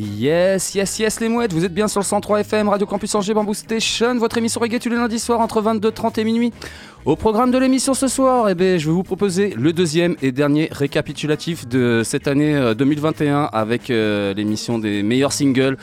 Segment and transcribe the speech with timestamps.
[0.00, 3.34] Yes, yes, yes les mouettes, vous êtes bien sur le 103 FM, Radio Campus Angers
[3.34, 6.52] Bamboo Station, votre émission reggae tous les lundis soirs entre 22h30 et minuit.
[7.04, 10.30] Au programme de l'émission ce soir, eh ben, je vais vous proposer le deuxième et
[10.30, 15.76] dernier récapitulatif de cette année euh, 2021 avec euh, l'émission des meilleurs singles.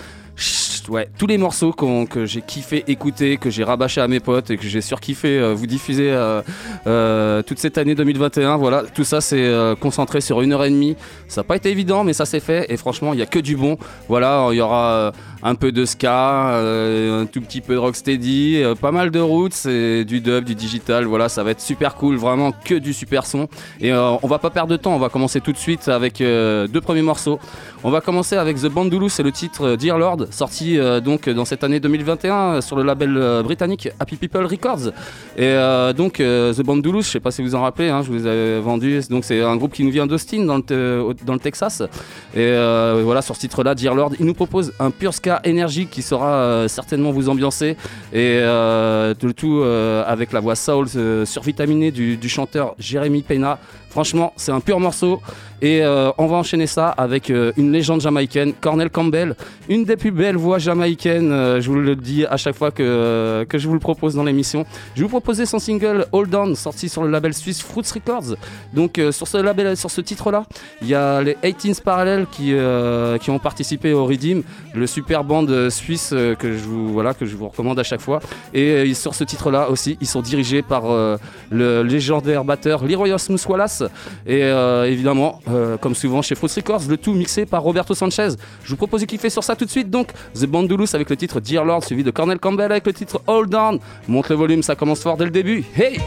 [0.89, 4.58] Ouais, tous les morceaux que j'ai kiffé écouter, que j'ai rabâché à mes potes et
[4.58, 6.41] que j'ai surkiffé euh, vous diffuser euh,
[6.88, 8.58] euh, toute cette année 2021.
[8.58, 10.95] Voilà, tout ça c'est concentré sur une heure et demie.
[11.28, 13.39] Ça n'a pas été évident, mais ça s'est fait et franchement, il n'y a que
[13.39, 13.78] du bon.
[14.08, 15.11] Voilà, il y aura
[15.44, 20.06] un peu de ska, un tout petit peu de rocksteady, pas mal de roots et
[20.06, 21.06] du dub, du digital.
[21.06, 23.47] Voilà, ça va être super cool, vraiment que du super son.
[23.80, 26.81] Et on va pas perdre de temps, on va commencer tout de suite avec deux
[26.81, 27.39] premiers morceaux.
[27.83, 31.45] On va commencer avec The Bandulu, c'est le titre Dear Lord, sorti euh, donc dans
[31.45, 34.92] cette année 2021 euh, sur le label euh, britannique Happy People Records.
[35.38, 35.56] Et
[35.95, 39.02] donc The Bandulu, je sais pas si vous en rappelez, hein, je vous ai vendu.
[39.09, 41.84] Donc c'est un groupe qui nous vient d'Austin dans le, Texas.
[42.36, 42.52] Et
[43.03, 46.68] voilà, sur ce titre-là, Dear Lord, il nous propose un pur ska énergique qui saura
[46.68, 47.76] certainement vous ambiancer.
[48.14, 50.88] Et le tout avec la voix soul
[51.26, 53.59] survitaminée du, du chanteur Jérémy Pena.
[53.90, 55.22] Franchement, c'est un pur morceau.
[55.61, 59.36] Et euh, on va enchaîner ça avec euh, une légende jamaïcaine, Cornel Campbell,
[59.70, 61.31] une des plus belles voix jamaïcaines.
[61.31, 64.66] euh, je vous le dis à chaque fois que, je vous le propose dans l'émission.
[64.96, 68.35] Je vous proposer son single Hold On, sorti sur le label suisse Fruits Records.
[68.74, 70.46] Donc sur ce label, sur ce titre-là,
[70.81, 72.53] il y a les 18 Parallels qui,
[73.22, 74.44] qui ont participé au Redeem,
[74.74, 78.19] le super band suisse que je vous voilà que je vous recommande à chaque fois.
[78.53, 80.84] Et sur ce titre-là aussi, ils sont dirigés par
[81.52, 83.84] le légendaire batteur Leroyos Mouswalas.
[84.25, 88.29] Et euh, évidemment, euh, comme souvent chez Fruits Records, le tout mixé par Roberto Sanchez.
[88.63, 89.89] Je vous propose de kiffer sur ça tout de suite.
[89.89, 93.22] Donc, The Bandulus avec le titre Dear Lord, suivi de Cornel Campbell avec le titre
[93.28, 93.79] Hold On.
[94.07, 95.63] Monte le volume, ça commence fort dès le début.
[95.75, 96.00] Hey!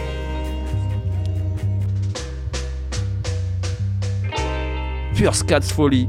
[5.15, 6.09] Pure Scats Folie.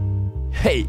[0.63, 0.87] Hey!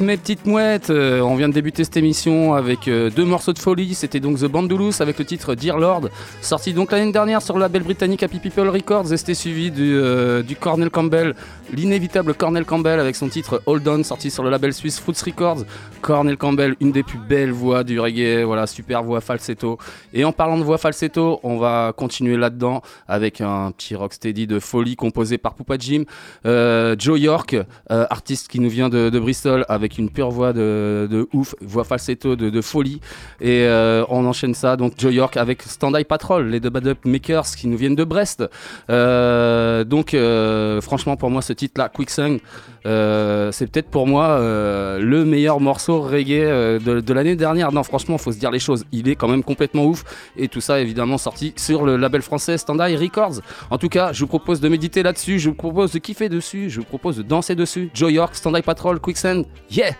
[0.00, 3.58] Mes petites mouettes, euh, on vient de débuter cette émission avec euh, deux morceaux de
[3.58, 3.94] folie.
[3.94, 6.08] C'était donc The Bandulus avec le titre Dear Lord,
[6.40, 9.12] sorti donc l'année dernière sur le label britannique Happy People Records.
[9.12, 11.34] Et c'était suivi du, euh, Cornel Campbell,
[11.72, 15.64] l'inévitable Cornel Campbell avec son titre Hold On, sorti sur le label suisse Fruits Records.
[16.00, 19.78] Cornel Campbell, une des plus belles voix du reggae, voilà, super voix falsetto.
[20.14, 24.58] Et en parlant de voix falsetto, on va continuer là-dedans avec un petit rocksteady de
[24.58, 26.04] folie composé par Poupa Jim,
[26.44, 27.56] Joe York,
[27.88, 29.64] artiste qui nous vient de, Bristol
[29.98, 33.00] une pure voix de, ouf, voix falsetto de, folie.
[33.40, 36.98] Et euh, on enchaîne ça, donc Joe York avec Stand Patrol, les deux Bad Up
[37.04, 38.44] Makers qui nous viennent de Brest.
[38.90, 42.38] Euh, donc euh, franchement pour moi ce titre-là, Quicksand,
[42.86, 47.72] euh, c'est peut-être pour moi le meilleur morceau reggae de, l'année dernière.
[47.72, 50.04] Non franchement faut se dire les choses, il est quand même complètement ouf.
[50.36, 53.40] Et tout ça évidemment sorti sur le label français Stand Records.
[53.70, 56.70] En tout cas je vous propose de méditer là-dessus, je vous propose de kiffer dessus,
[56.70, 57.90] je vous propose de danser dessus.
[57.94, 59.94] Joe York, Stand Patrol, Quicksand, yeah!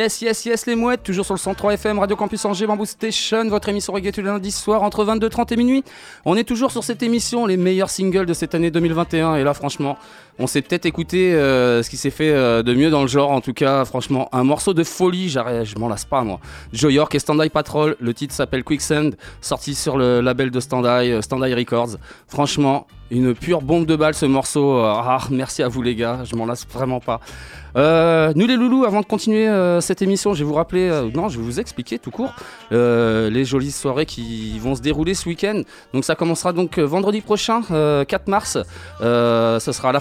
[0.00, 3.46] Yes, yes, yes, les mouettes, toujours sur le 103 FM, Radio Campus Angers, Bamboo Station,
[3.50, 5.84] votre émission reggae tous les lundis soirs entre 22h30 et minuit.
[6.24, 9.34] On est toujours sur cette émission, les meilleurs singles de cette année 2021.
[9.34, 9.98] Et là, franchement,
[10.40, 13.30] on s'est peut-être écouté euh, ce qui s'est fait euh, de mieux dans le genre.
[13.30, 16.40] En tout cas, franchement, un morceau de folie, je m'en lasse pas, moi.
[16.72, 19.10] Joe York et Stand Eye Patrol, le titre s'appelle Quicksand,
[19.42, 21.98] sorti sur le label de Stand Eye, euh, Stand Records.
[22.26, 24.78] Franchement, une pure bombe de balle ce morceau.
[24.78, 27.20] Ah, merci à vous les gars, je m'en lasse vraiment pas.
[27.74, 29.48] Nous les loulous, avant de continuer
[29.80, 32.32] cette émission, je vais vous rappeler, non, je vais vous expliquer tout court
[32.70, 35.62] les jolies soirées qui vont se dérouler ce week-end.
[35.92, 38.58] Donc ça commencera donc vendredi prochain, euh, 4 mars.
[39.00, 40.00] Ce sera à la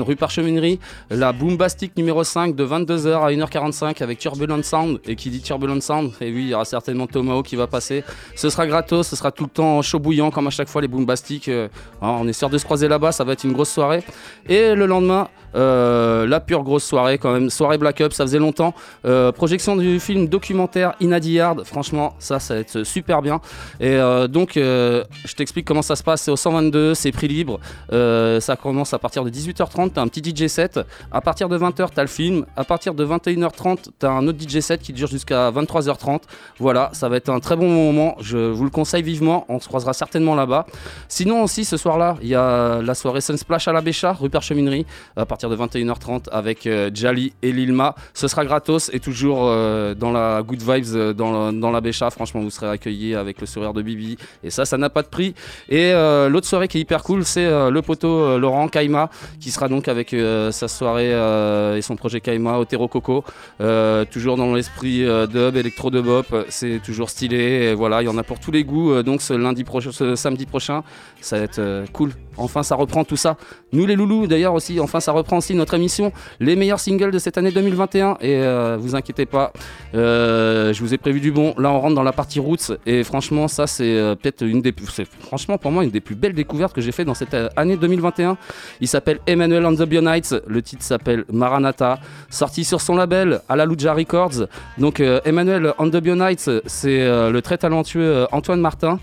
[0.00, 5.00] Rue Parcheminerie, la Boombastic numéro 5 de 22h à 1h45 avec Turbulent Sound.
[5.06, 8.02] Et qui dit Turbulent Sound, et oui, il y aura certainement Tomao qui va passer.
[8.34, 10.88] Ce sera gratos, ce sera tout le temps chaud bouillant comme à chaque fois les
[10.88, 11.48] Boombastic.
[11.48, 11.68] Euh,
[12.00, 14.02] hein, on est sûr de se croiser là-bas, ça va être une grosse soirée.
[14.48, 18.38] Et le lendemain, euh, la pure grosse soirée quand même, soirée Black Up, ça faisait
[18.38, 18.74] longtemps.
[19.04, 23.40] Euh, projection du film documentaire Inadi Hard, franchement ça, ça va être super bien.
[23.80, 23.96] Et
[24.28, 28.92] donc je t'explique comment ça se passe, c'est au 122, c'est prix libre, ça commence
[28.92, 30.80] à partir de 18h30, t'as un petit DJ set,
[31.10, 34.60] à partir de 20h t'as le film, à partir de 21h30 t'as un autre DJ
[34.60, 36.22] set qui dure jusqu'à 23h30.
[36.58, 39.68] Voilà, ça va être un très bon moment, je vous le conseille vivement, on se
[39.68, 40.66] croisera certainement là-bas.
[41.08, 44.86] Sinon aussi ce soir-là, il y a la soirée Sunsplash à la Bécha, rue Percheminerie,
[45.16, 47.94] à partir de 21h30 avec euh, Jali et Lilma.
[48.14, 52.10] Ce sera gratos et toujours euh, dans la good vibes euh, dans, dans la Bécha.
[52.10, 54.16] Franchement, vous serez accueillis avec le sourire de Bibi.
[54.42, 55.34] Et ça, ça n'a pas de prix.
[55.68, 55.92] Et
[56.28, 59.10] l'autre soirée qui est hyper cool, c'est le poteau Laurent Kaima
[59.42, 63.24] qui sera donc avec euh, sa soirée euh, et son projet Kaima Otero Coco.
[63.60, 66.26] Euh, toujours dans l'esprit dub, électro de bop.
[66.48, 67.36] C'est toujours stylé.
[67.36, 69.02] Et voilà, il y en a pour tous les goûts.
[69.02, 70.82] Donc ce lundi prochain, ce samedi prochain,
[71.20, 72.12] ça va être cool.
[72.36, 73.36] Enfin, ça reprend tout ça.
[73.72, 77.18] Nous les loulous, d'ailleurs aussi, enfin, ça reprend aussi notre émission, les meilleurs singles de
[77.18, 78.18] cette année 2021.
[78.20, 78.40] Et
[78.78, 79.52] vous inquiétez pas,
[79.92, 81.54] je vous ai prévu du bon.
[81.58, 82.72] Là, on rentre dans la partie roots.
[82.86, 84.72] Et franchement, ça, c'est peut-être une des,
[85.20, 88.36] franchement pour moi une des plus belles découvertes que j'ai fait dans cette année 2021.
[88.80, 90.34] Il s'appelle Emmanuel on the Bionites.
[90.46, 91.98] Le titre s'appelle Maranatha,
[92.30, 94.46] sorti sur son label Alaluja Records.
[94.78, 98.98] Donc, euh, Emmanuel on the Bionites, c'est euh, le très talentueux euh, Antoine Martin,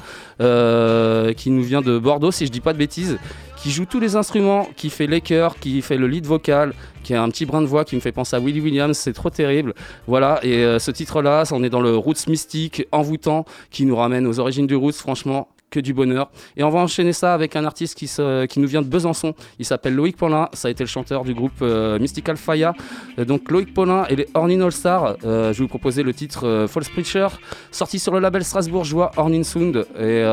[1.35, 3.17] qui nous vient de Bordeaux, si je dis pas de bêtises
[3.57, 7.13] qui joue tous les instruments, qui fait les chœurs, qui fait le lead vocal, qui
[7.13, 9.29] a un petit brin de voix qui me fait penser à Willie Williams, c'est trop
[9.29, 9.73] terrible.
[10.07, 14.39] Voilà, et ce titre-là, on est dans le roots mystique, envoûtant, qui nous ramène aux
[14.39, 16.29] origines du roots, franchement, que du bonheur.
[16.58, 18.08] Et on va enchaîner ça avec un artiste qui,
[18.49, 21.34] qui nous vient de Besançon, il s'appelle Loïc Paulin, ça a été le chanteur du
[21.34, 22.73] groupe euh, Mystical Faya.
[23.17, 26.13] Euh, donc Loïc Paulin et les Hornin All Stars, euh, je vais vous proposer le
[26.13, 27.27] titre False Preacher,
[27.71, 29.86] sorti sur le label strasbourgeois Hornin Sound.
[29.99, 30.23] Et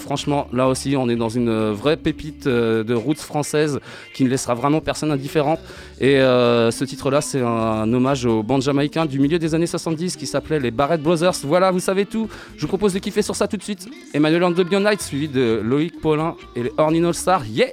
[0.00, 3.80] franchement, là aussi, on est dans une vraie pépite de roots française
[4.14, 5.58] qui ne laissera vraiment personne indifférent.
[6.00, 10.26] Et ce titre-là, c'est un, hommage aux bandes jamaïcains du milieu des années 70 qui
[10.26, 11.34] s'appelait les Barrett Brothers.
[11.44, 12.28] Voilà, vous savez tout.
[12.56, 13.88] Je vous propose de kiffer sur ça tout de suite.
[14.14, 14.54] Emmanuel and
[15.00, 17.46] suivi de Loïc Paulin et les Hornin All Stars.
[17.46, 17.72] Yeah!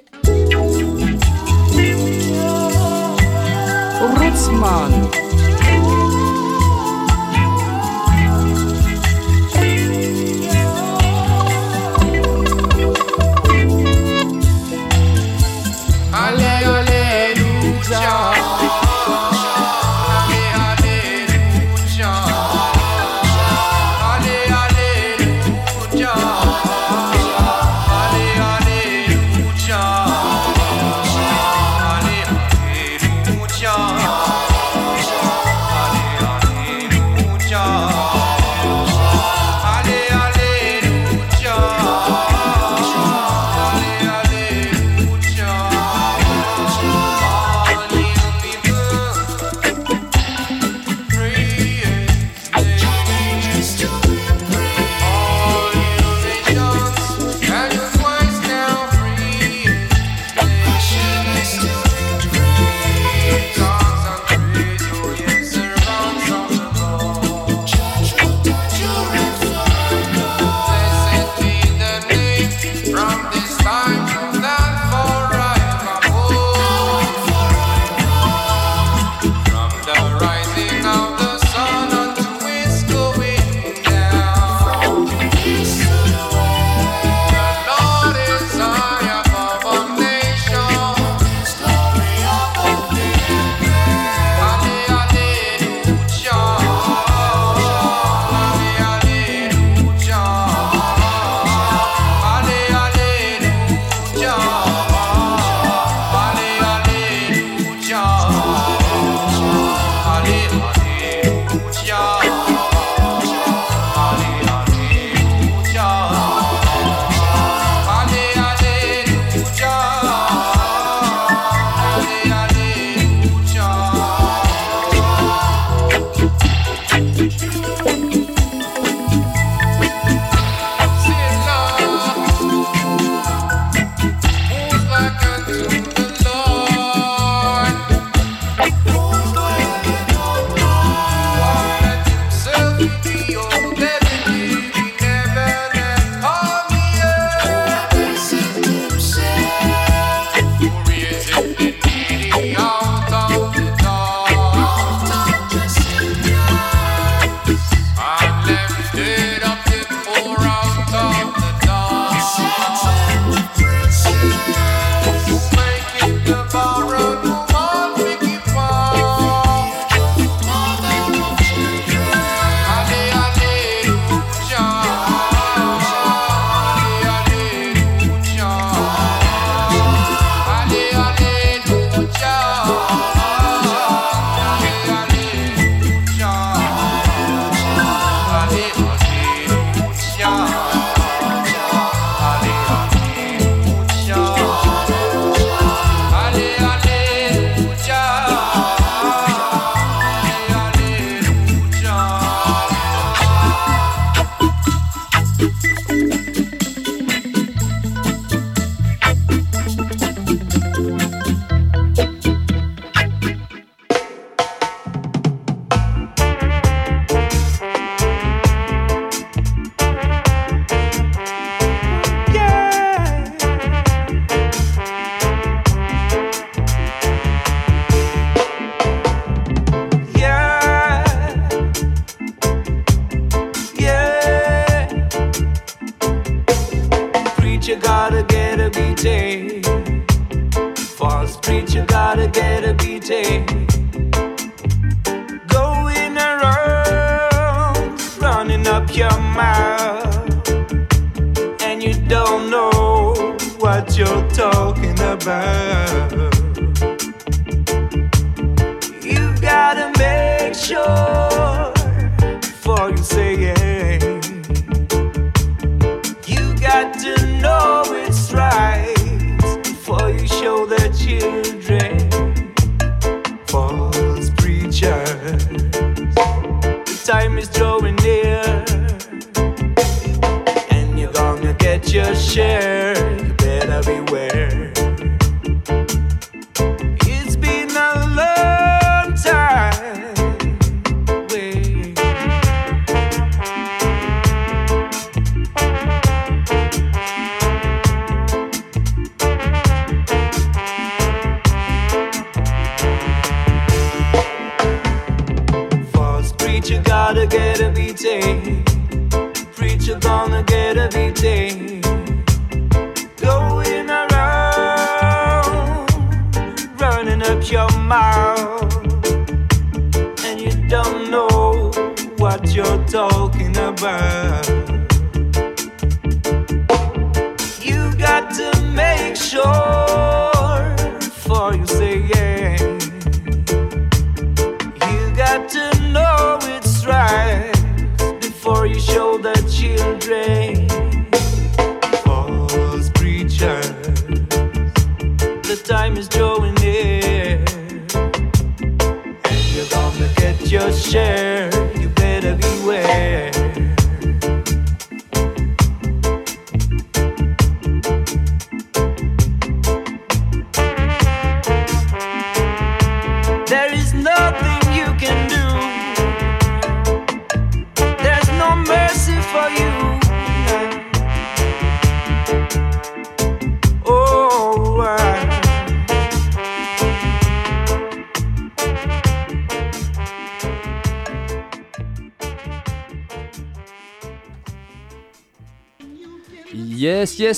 [277.38, 277.67] Is drawing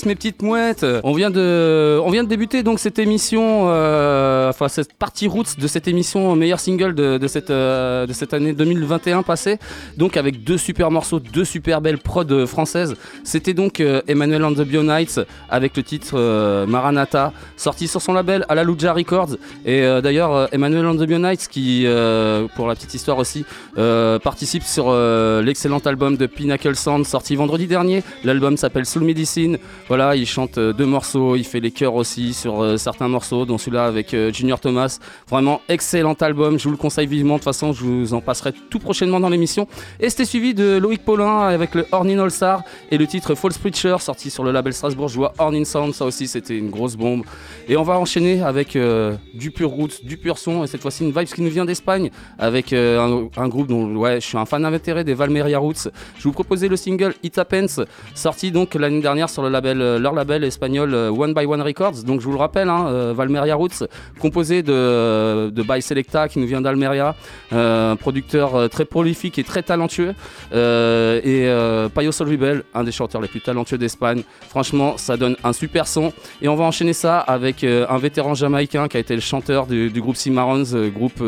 [0.06, 0.86] Mes petites mouettes.
[1.04, 4.29] On vient de, on vient de débuter donc cette émission, euh,
[4.68, 9.24] cette partie roots de cette émission meilleur single de, cette, euh, de cette année 2021
[9.24, 9.58] passée.
[9.98, 12.96] Donc avec deux super morceaux, deux super belles prods françaises.
[13.24, 18.14] C'était donc euh, Emmanuel and the Bionites avec le titre euh, Maranatha, sorti sur son
[18.14, 19.36] label Alaluja Records.
[19.66, 23.46] Et euh, d'ailleurs euh, Emmanuel and the Bionites qui, euh, pour la petite histoire aussi,
[23.78, 28.04] euh, participe sur euh, l'excellent album de Pinnacle Sound sorti vendredi dernier.
[28.24, 29.58] L'album s'appelle Soul Medicine.
[29.88, 33.46] Voilà, il chante euh, deux morceaux, il fait les chœurs aussi sur euh, certains morceaux,
[33.46, 35.00] dont celui-là avec euh, Thomas.
[35.30, 37.36] Vraiment excellent album, je vous le conseille vivement.
[37.36, 39.68] De toute façon, je vous en passerai tout prochainement dans l'émission.
[40.00, 43.58] Et c'était suivi de Loïc Paulin avec le Hornin All Star et le titre False
[43.58, 45.94] Preacher sorti sur le label strasbourgeois Hornin Sound.
[45.94, 47.24] Ça aussi, c'était une grosse bombe.
[47.68, 51.04] Et on va enchaîner avec euh, du pur roots, du pur son, et cette fois-ci
[51.04, 54.46] une vibe qui nous vient d'Espagne avec euh, un, groupe dont ouais, je suis un
[54.46, 55.90] fan invétéré des Valmeria Roots.
[56.18, 57.82] Je vous proposais le single It Happens,
[58.16, 62.04] sorti donc l'année dernière sur leur label espagnol euh, One by One Records.
[62.04, 63.84] Donc je vous le rappelle, hein, Valmeria Roots,
[64.20, 67.16] composé de, de By Selecta qui nous vient d'Almeria,
[67.54, 70.14] euh, un producteur euh, très prolifique et très talentueux,
[70.54, 74.24] euh, et Payo Sol Rebel, un des chanteurs les plus talentueux d'Espagne.
[74.50, 76.14] Franchement, ça donne un super son.
[76.42, 79.90] Et on va enchaîner ça avec un vétéran jamaïcain qui a été le chanteur du,
[79.90, 81.22] du groupe Cimarrons, groupe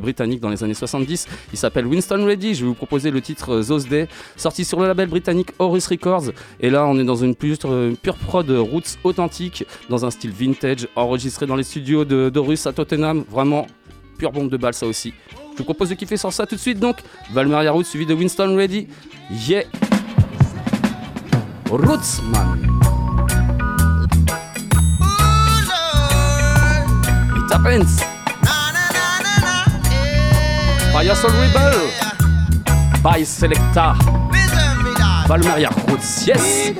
[0.00, 1.26] britannique dans les années 70.
[1.52, 2.54] Il s'appelle Winston Reddy.
[2.54, 6.30] Je vais vous proposer le titre Those Day, sorti sur le label britannique Horus Records.
[6.60, 10.32] Et là, on est dans une pure, euh, pure prod roots authentique, dans un style
[10.32, 12.28] vintage, enregistré dans les studios de-
[12.66, 13.24] à Tottenham.
[13.30, 13.66] Vraiment,
[14.18, 15.14] pure bombe de balle, ça aussi.
[15.52, 16.98] Je vous propose de kiffer sur ça tout de suite, donc.
[17.32, 18.88] Valmeria Roots suivi de Winston Reddy.
[19.30, 19.64] Yeah!
[21.70, 22.80] Rootsman.
[27.36, 28.00] It happens.
[30.92, 31.90] By Soul Rebel.
[33.02, 33.94] By Selecta.
[35.26, 36.26] Valmeria Roots.
[36.26, 36.72] Yes!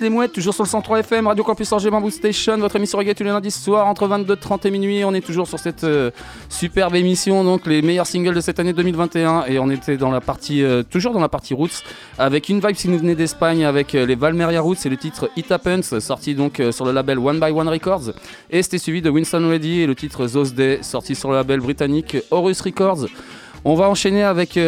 [0.00, 3.14] Les mouettes, toujours sur le 103 FM, Radio Campus Angers Bamboo Station, votre émission reggae
[3.16, 5.04] tous les lundis soirs entre 22h30 et minuit.
[5.04, 6.12] On est toujours sur cette euh,
[6.48, 9.46] superbe émission, donc les meilleurs singles de cette année 2021.
[9.46, 11.82] Et on était dans la partie, euh, toujours dans la partie Roots,
[12.16, 15.28] avec une vibe qui nous venait d'Espagne, avec euh, les Valmeria Roots et le titre
[15.36, 18.12] It Happens, sorti donc sur le label One by One Records.
[18.50, 21.58] Et c'était suivi de Winston Ready et le titre Those Day, sorti sur le label
[21.58, 23.06] britannique Horus Records.
[23.64, 24.58] On va enchaîner avec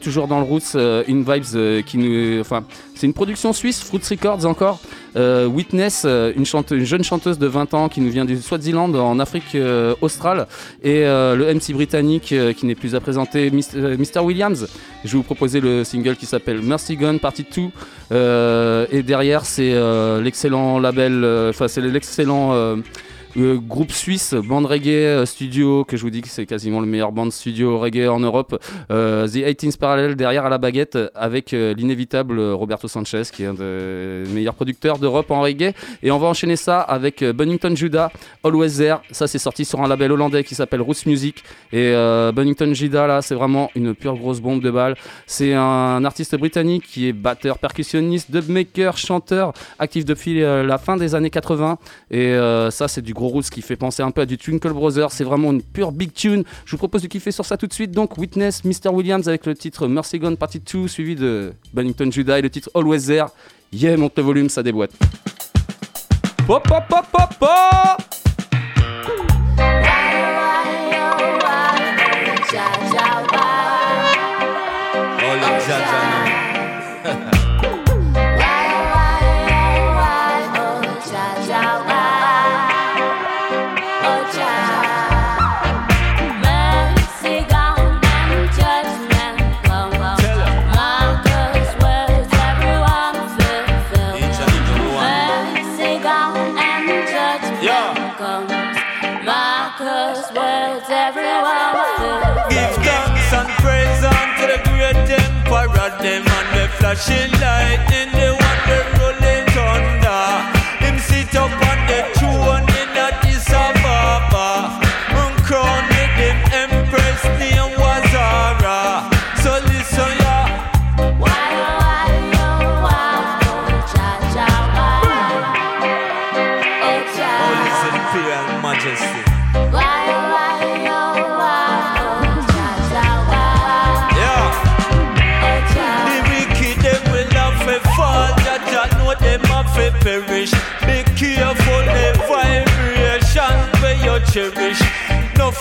[0.00, 2.64] toujours dans le Roots une vibes qui nous, enfin,
[3.00, 4.78] c'est une production suisse, Fruits Records encore.
[5.16, 9.18] Euh, Witness, euh, une, jeune chanteuse de 20 ans qui nous vient du Swaziland en
[9.18, 10.46] Afrique euh, australe,
[10.82, 14.68] et le MC britannique qui n'est plus à présenter, Mr Williams.
[15.04, 17.62] Je vais vous proposer le single qui s'appelle Mercy Gun Party 2,
[18.12, 19.74] euh, et derrière c'est
[20.20, 22.76] l'excellent label, enfin c'est l'excellent
[23.36, 26.86] euh, groupe suisse, bande reggae euh, studio, que je vous dis que c'est quasiment le
[26.86, 28.60] meilleur band studio reggae en Europe.
[28.90, 33.46] Euh, The 18th Parallel derrière à la baguette avec euh, l'inévitable Roberto Sanchez qui est
[33.46, 35.72] un des meilleurs producteurs d'Europe en reggae.
[36.02, 38.10] Et on va enchaîner ça avec Bunnington Judah,
[38.42, 38.96] Always There.
[39.10, 41.44] Ça c'est sorti sur un label hollandais qui s'appelle Roots Music.
[41.72, 41.92] Et
[42.34, 44.96] Bunnington Judah là c'est vraiment une pure grosse bombe de balle.
[45.26, 51.14] C'est un artiste britannique qui est batteur, percussionniste, dubmaker, chanteur, actif depuis la fin des
[51.14, 51.78] années 80.
[52.10, 52.34] Et
[52.70, 55.12] ça, c'est du gros qui fait penser un peu à du Twinkle Brothers.
[55.12, 56.44] C'est vraiment une pure big tune.
[56.64, 57.92] Je vous propose de kiffer sur ça tout de suite.
[57.92, 58.88] Donc, Witness, Mr.
[58.92, 62.70] Williams avec le titre Mercy Gone Party 2, suivi de Bennington Judah et le titre
[62.74, 63.26] Always There.
[63.72, 64.92] Yeah, monte le volume, ça déboîte.
[66.46, 68.09] Pop, pop, pop, pop, pop
[106.94, 108.39] flashing light in the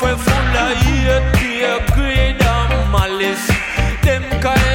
[0.01, 3.47] life we full of hate, fear, greed and malice.
[4.03, 4.68] Them kind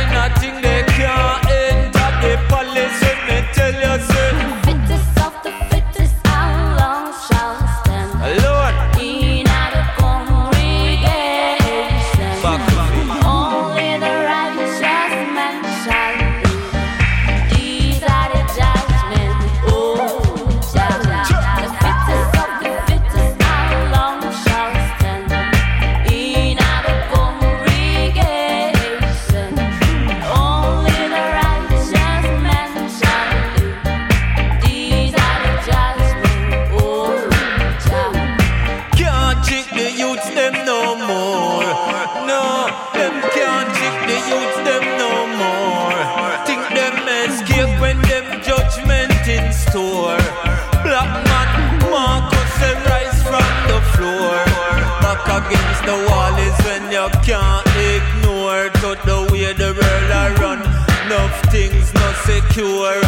[55.85, 60.61] The wall is when you can't ignore to the way the world I run.
[61.05, 63.01] Enough things not secure.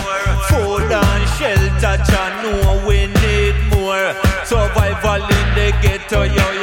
[0.51, 4.13] Food and shelter, Jah know we need more.
[4.45, 6.56] Survival in the ghetto, yo.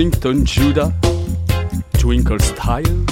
[0.00, 0.94] Pennington Judah,
[1.98, 3.09] Twinkle Style,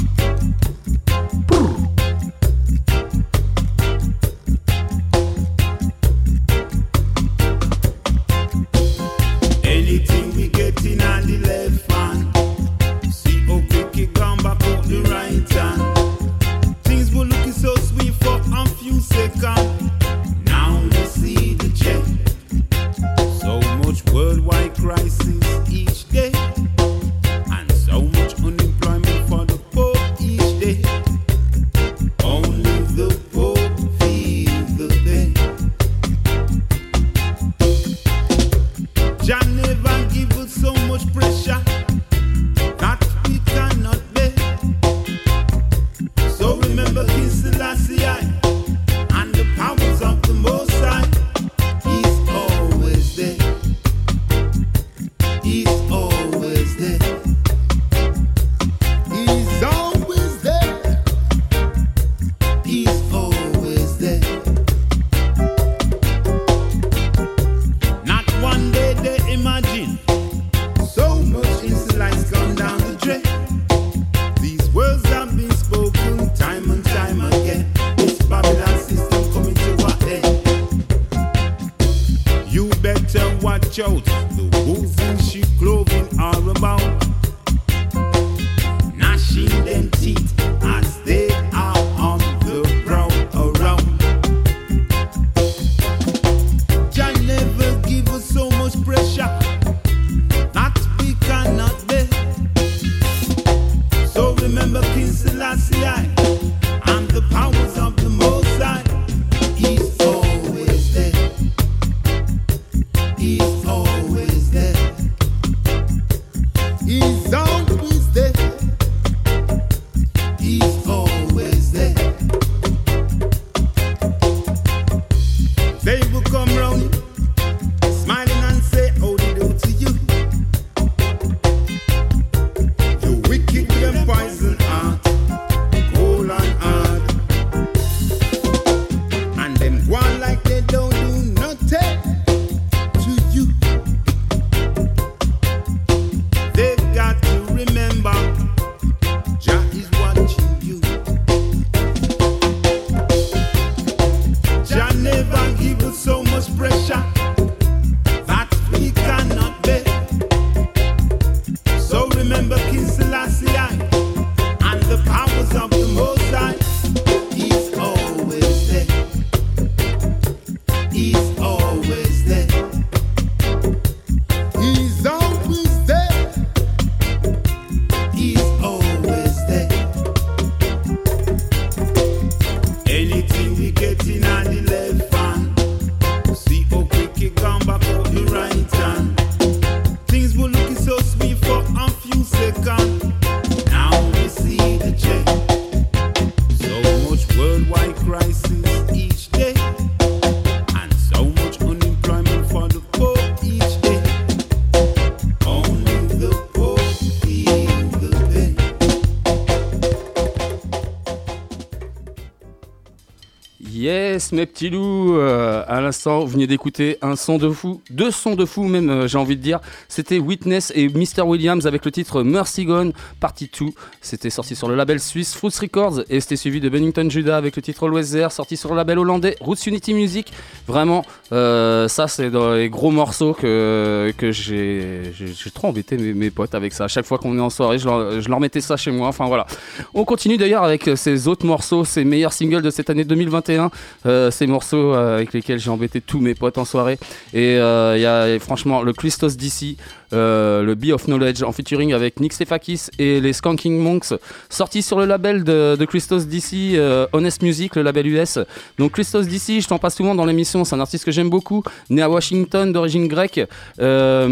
[214.33, 215.48] mes petits loups, euh,
[215.79, 219.07] à l'instant, vous venez d'écouter un son de fou, deux sons de fou même, euh,
[219.07, 219.61] j'ai envie de dire.
[219.89, 221.23] C'était Witness et Mr.
[221.23, 223.67] Williams avec le titre Mercy Gone, Partie 2.
[224.01, 227.55] C'était sorti sur le label suisse Fruits Records et c'était suivi de Bennington Judah avec
[227.55, 230.33] le titre Always sorti sur le label hollandais Roots Unity Music.
[230.67, 235.13] Vraiment, euh, ça c'est dans les gros morceaux que, que j'ai
[235.55, 236.85] trop embêté mes, potes avec ça.
[236.85, 237.87] À chaque fois qu'on est en soirée, je
[238.29, 239.07] leur, mettais ça chez moi.
[239.07, 239.47] Enfin voilà.
[239.95, 243.71] On continue d'ailleurs avec ces autres morceaux, ces meilleurs singles de cette année 2021.
[244.07, 246.99] Euh, ces morceaux euh, avec lesquels j'ai embêté tous mes potes en soirée.
[247.33, 249.77] Et euh, y a franchement le Christos DC,
[250.13, 254.15] euh, le Bee of Knowledge en featuring avec Nick Stefakis et les Skanking Monks,
[254.49, 258.39] sorti sur le label de, Christos DC, euh, Honest Music, le label US.
[258.79, 261.63] Donc Christos DC, je t'en passe souvent dans l'émission, c'est un artiste que j'aime beaucoup,
[261.91, 263.41] né à Washington d'origine grecque.
[263.81, 264.27] Euh,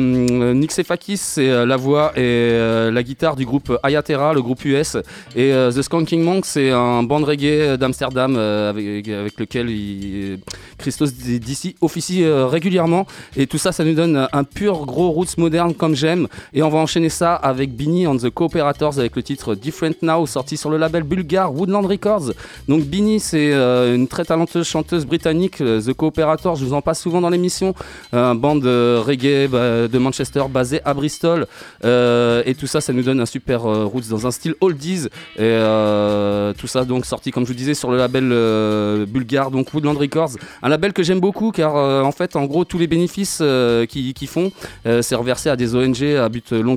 [0.54, 4.96] Nick Stefakis, c'est la voix et la guitare du groupe Ayatera, le groupe US.
[5.34, 9.06] Et The Skanking Monks, c'est un band reggae d'Amsterdam avec,
[9.38, 10.38] lequel
[10.78, 13.06] Christos DC officie régulièrement.
[13.36, 16.28] Et tout ça, ça nous donne un pur gros roots moderne comme j'aime.
[16.52, 20.26] Et on va enchaîner ça avec Beanie and the Cooperators avec le titre Different Now,
[20.26, 22.32] sorti sur le label bulgare Woodland Records.
[22.68, 25.60] Donc Beanie, c'est euh, une très talenteuse chanteuse britannique.
[25.60, 27.74] euh, The Cooperators, je vous en passe souvent dans l'émission.
[28.12, 31.46] Un band de reggae bah, de Manchester basé à Bristol.
[31.84, 35.06] Euh, et tout ça, ça nous donne un super euh, roots dans un style oldies.
[35.36, 39.50] Et euh, tout ça, donc sorti, comme je vous disais, sur le label euh, bulgare,
[39.50, 40.30] donc Woodland Records.
[40.62, 43.86] Un label que j'aime beaucoup car euh, en fait, en gros, tous les bénéfices euh,
[43.86, 44.52] qu'ils qu'ils font,
[44.86, 46.76] euh, c'est reversé à des ONG à but, non,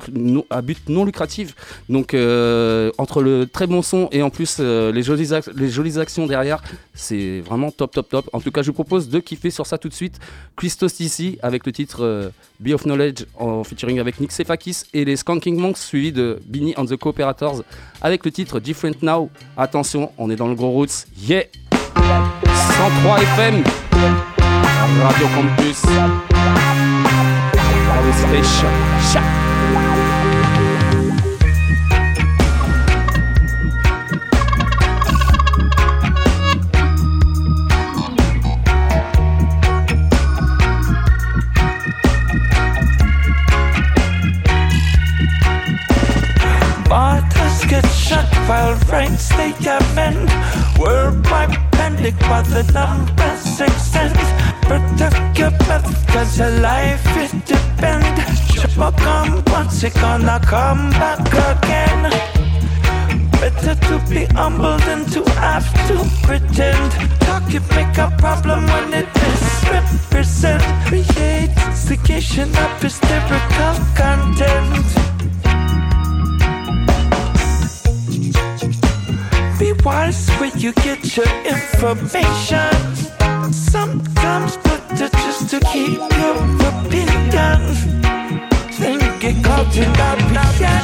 [0.50, 1.56] à but non lucratif.
[1.90, 6.00] Donc, euh, entre le très bon son et en plus euh, les, jolies les jolies
[6.00, 6.62] actions derrière,
[6.94, 8.30] c'est vraiment top, top, top.
[8.34, 10.20] En tout cas, je vous propose de kiffer sur ça tout de suite.
[10.56, 15.06] Christos ici avec le titre euh, Be of Knowledge en featuring avec Nick Sefakis et
[15.06, 17.64] les Skanking Monks suivi de Beanie and the Cooperators
[18.02, 19.30] avec le titre Different Now.
[19.58, 21.06] Attention, on est dans le gros roots.
[21.22, 21.44] Yeah!
[21.92, 23.64] 103 FM
[25.02, 26.29] Radio Campus
[28.14, 28.74] station.
[29.12, 29.40] Shout.
[49.18, 50.30] Statement,
[50.80, 54.49] word by panic, but the numbers six.
[54.70, 58.06] Protect your breath cause your life it depend.
[58.54, 62.04] Trouble come once it gonna come back again.
[63.42, 66.92] Better to be humble than to have to pretend.
[67.22, 70.62] Talk it make a problem when it misrepresent.
[70.86, 74.86] Create instigation of hysterical content.
[79.58, 83.00] Be wise where you get your information.
[83.48, 86.36] Sometimes better just to keep your
[86.68, 87.62] opinion.
[88.78, 90.82] Then you get caught in reaction.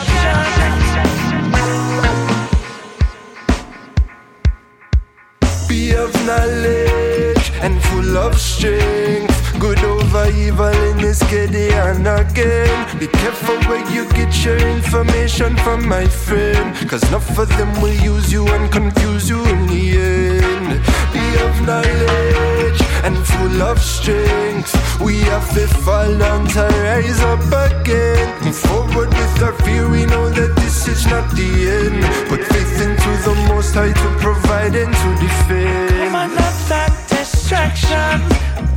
[5.68, 9.60] Be of knowledge and full of strength.
[9.60, 12.85] Good over evil in this Gideon again.
[13.00, 16.74] Be careful where you get your information from, my friend.
[16.90, 20.70] Cause enough of them will use you and confuse you in the end.
[21.12, 24.72] Be of knowledge and full of strength.
[25.02, 28.28] We have to fall down to rise up again.
[28.46, 32.02] Move forward with our fear, we know that this is not the end.
[32.30, 35.90] Put faith into the Most High to provide and to defend.
[35.90, 38.22] Come on, not that distraction.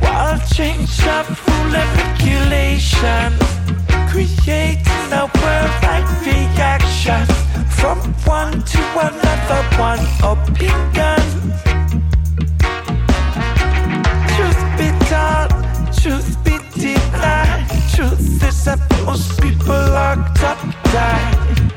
[0.01, 3.33] Wild change of rule and regulation.
[4.09, 7.25] Creating a worldwide reaction.
[7.77, 11.21] From one to another, one opinion.
[14.33, 15.49] Truth be told,
[16.01, 17.67] truth be denied.
[17.93, 20.57] Truth is that most people locked up
[20.91, 21.29] die.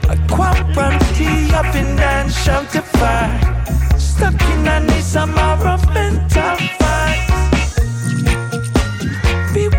[0.09, 3.41] A quarantine of financial divide.
[3.99, 5.29] Stuck in a niche of
[5.93, 7.12] mental fight.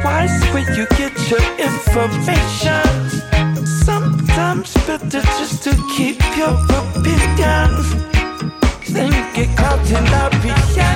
[0.03, 2.83] When you get your information.
[3.65, 7.69] Sometimes better just to keep your opinion.
[8.89, 10.95] Then you get caught in the reaction.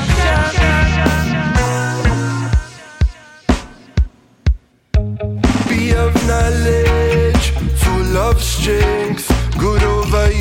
[5.70, 9.37] Be of knowledge, full of strength.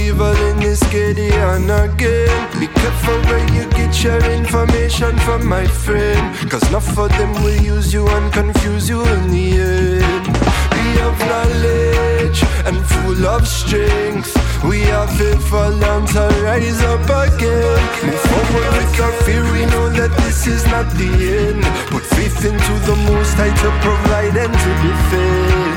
[0.06, 2.60] Evil in this Gideon again.
[2.60, 6.22] Be careful where you get your information from, my friend.
[6.48, 10.26] Cause enough of them will use you and confuse you in the end.
[10.74, 14.30] We have knowledge and full of strength.
[14.62, 17.82] We are faith for long to rise up again.
[18.06, 21.10] Move forward with our fear, we know that this is not the
[21.46, 21.64] end.
[21.90, 25.74] Put faith into the most high to provide and to defend.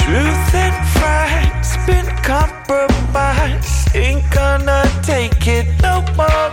[0.00, 0.82] Truth and
[1.72, 3.94] facts been compromised.
[3.94, 6.52] Ain't gonna take it no more.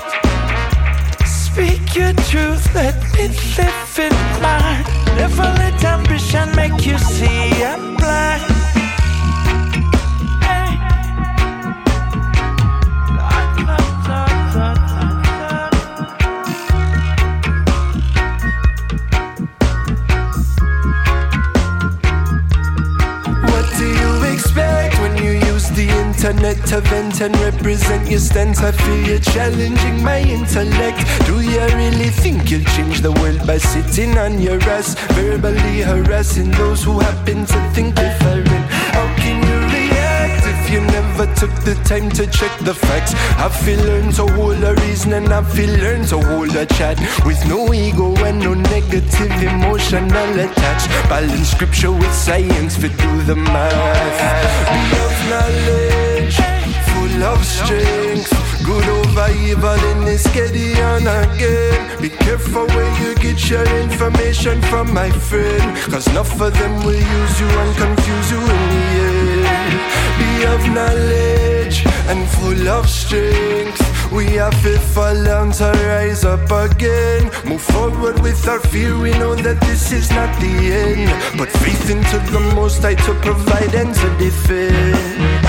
[1.25, 4.83] Speak your truth, let me live in mine.
[5.17, 8.78] Never let ambition make you see I'm blind.
[26.19, 28.61] Internet to vent and represent your stance?
[28.61, 30.99] I feel you're challenging my intellect.
[31.25, 36.51] Do you really think you'll change the world by sitting on your ass, verbally harassing
[36.51, 38.49] those who happen to think different?
[38.95, 43.13] How can you react if you never took the time to check the facts?
[43.37, 46.99] I feel learn to hold a reason and I feel learn to hold a chat
[47.25, 50.89] with no ego and no negative emotional attach.
[51.07, 54.19] Balance scripture with science fit do the math.
[54.99, 55.98] Of knowledge,
[57.23, 58.31] of strength.
[58.63, 62.01] Good over evil in this Gideon again.
[62.01, 65.77] Be careful where you get your information from, my friend.
[65.91, 69.79] Cause enough of them will use you and confuse you in the end.
[70.19, 73.81] Be of knowledge and full of strength.
[74.11, 77.31] We have faith for long to rise up again.
[77.45, 81.37] Move forward with our fear, we know that this is not the end.
[81.37, 85.48] But faith into the most high to provide and to defend.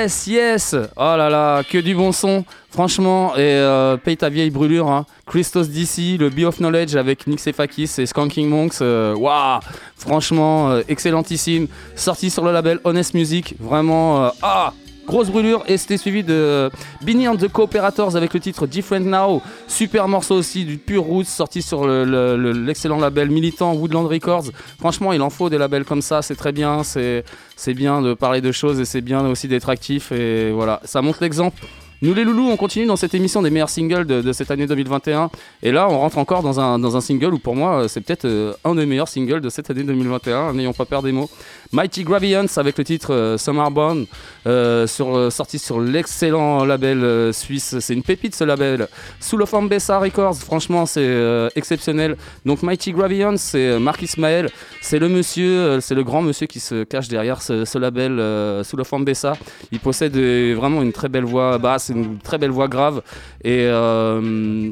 [0.00, 4.48] Yes, yes Oh là là, que du bon son Franchement, et euh, paye ta vieille
[4.48, 5.04] brûlure, hein.
[5.26, 9.60] Christos DC, le Be of Knowledge avec Nixefakis et Skanking Monks, euh, waouh
[9.96, 11.66] Franchement, euh, excellentissime.
[11.96, 14.72] Sorti sur le label Honest Music, vraiment, ah
[15.06, 16.70] Grosse brûlure et c'était suivi de
[17.02, 19.42] Binny and the Cooperators avec le titre Different Now.
[19.80, 24.06] Super morceau aussi du pur roots sorti sur le- le- le- l'excellent label militant Woodland
[24.06, 24.50] Records.
[24.78, 27.24] Franchement, il en faut des labels comme ça, c'est très bien, c'est
[27.68, 31.22] bien de parler de choses et c'est bien aussi d'être actif et voilà, ça montre
[31.22, 31.62] l'exemple.
[32.02, 35.30] Nous les loulous, on continue dans cette émission des meilleurs singles de, cette année 2021
[35.62, 38.00] et là on rentre encore dans un, dans un single où pour moi euh, c'est
[38.00, 41.28] peut-être euh, un des meilleurs singles de cette année 2021, n'ayons pas peur des mots.
[41.72, 44.06] Mighty Gravians avec le titre euh, Summerborn,
[44.46, 47.78] euh, sur, sorti sur l'excellent label suisse.
[47.80, 48.88] C'est une pépite ce label.
[49.20, 52.16] Sous le forme Bessa Records, franchement c'est exceptionnel.
[52.46, 54.48] Donc Mighty Gravians, c'est Marc Ismaël,
[54.80, 58.84] c'est le monsieur, c'est le grand monsieur qui se cache derrière ce, label sous la
[58.84, 59.34] forme Bessa.
[59.70, 63.02] Il possède vraiment une très belle voix basse, une très belle voix grave.
[63.44, 64.70] Et euh,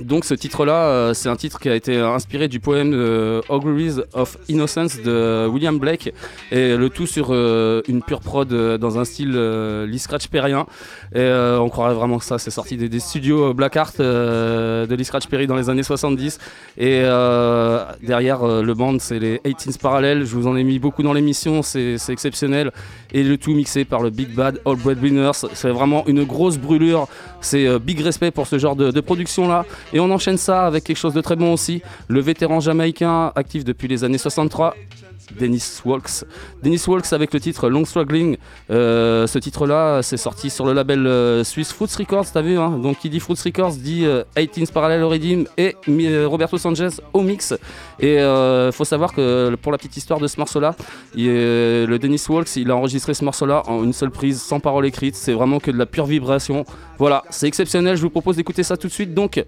[0.00, 2.92] donc ce titre-là, euh, c'est un titre qui a été inspiré du poème
[3.48, 6.12] Auguries of Innocence de William Blake
[6.52, 10.66] et le tout sur euh, une pure prod euh, dans un style Lee Scratch Perrien.
[11.14, 11.26] Et
[11.58, 15.46] on croirait vraiment que ça, c'est sorti des, studios Black Art de Lee Scratch Perry
[15.46, 16.38] dans les années 70.
[16.78, 17.02] Et
[18.02, 20.26] derrière le band, c'est les 18s Parallel.
[20.26, 22.72] Je vous en ai mis beaucoup dans l'émission, c'est exceptionnel.
[23.12, 25.46] Et le tout mixé par le Big Bad All Breadwinners.
[25.54, 27.08] C'est vraiment une grosse brûlure.
[27.40, 29.64] C'est big respect pour ce genre de, de production-là.
[29.92, 31.82] Et on enchaîne ça avec quelque chose de très bon aussi.
[32.08, 34.74] Le vétéran jamaïcain, actif depuis les années 63.
[35.38, 36.24] Dennis Walks.
[36.62, 38.36] Dennis Walks avec le titre Long Struggling.
[38.70, 42.78] Euh, ce titre-là, c'est sorti sur le label euh, suisse Fruits Records, t'as vu hein
[42.78, 47.22] Donc qui dit Fruits Records dit euh, 18 Parallel Redeem et euh, Roberto Sanchez au
[47.22, 47.54] mix.
[47.98, 50.76] Et euh, faut savoir que pour la petite histoire de ce morceau-là,
[51.14, 54.86] il le Dennis Walks, il a enregistré ce morceau-là en une seule prise, sans parole
[54.86, 55.16] écrite.
[55.16, 56.64] C'est vraiment que de la pure vibration.
[56.98, 57.96] Voilà, c'est exceptionnel.
[57.96, 59.14] Je vous propose d'écouter ça tout de suite.
[59.14, 59.42] Donc,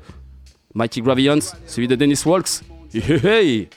[0.78, 2.62] Mighty Gravians, celui de Dennis Walks.
[2.94, 3.68] Hey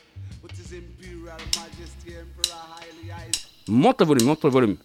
[3.67, 4.77] Monte le volume, monte le volume.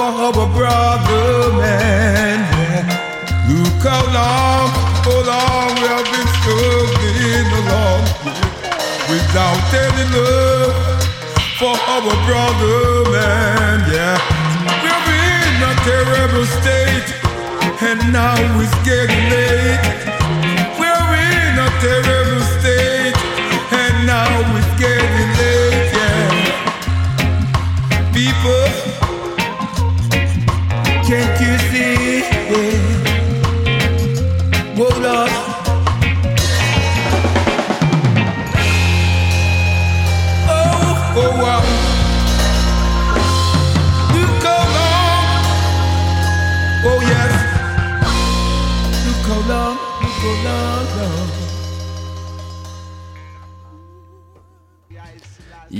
[0.00, 2.40] For our brother man.
[2.56, 2.88] Yeah.
[3.52, 4.68] Look how long,
[5.04, 8.02] how long we have been struggling along
[9.12, 10.72] without any love
[11.60, 12.80] for our brother
[13.12, 13.78] man.
[13.92, 14.16] Yeah,
[14.82, 15.04] we're
[15.44, 17.08] in a terrible state,
[17.88, 19.84] and now it's getting late.
[20.80, 22.19] We're in a terrible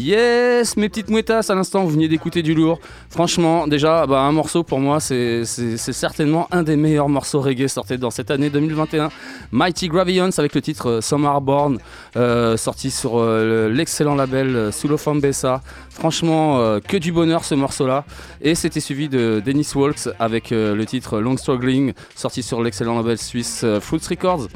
[0.04, 2.80] Yes, mes petites mouettasses, à l'instant, vous veniez d'écouter du lourd.
[3.10, 7.98] Franchement, déjà, bah, un morceau pour moi, c'est certainement un des meilleurs morceaux reggae sortis
[7.98, 9.10] dans cette année 2021.
[9.52, 11.76] Mighty Gravions avec le titre euh, Summer Born,
[12.16, 15.60] euh, sorti sur euh, le- l'excellent label Sulo Fambesa.
[15.90, 18.04] Franchement, que du bonheur ce morceau-là.
[18.40, 23.18] Et c'était suivi de Dennis Walks avec le titre Long Struggling, sorti sur l'excellent label
[23.18, 24.46] suisse Fruits Records.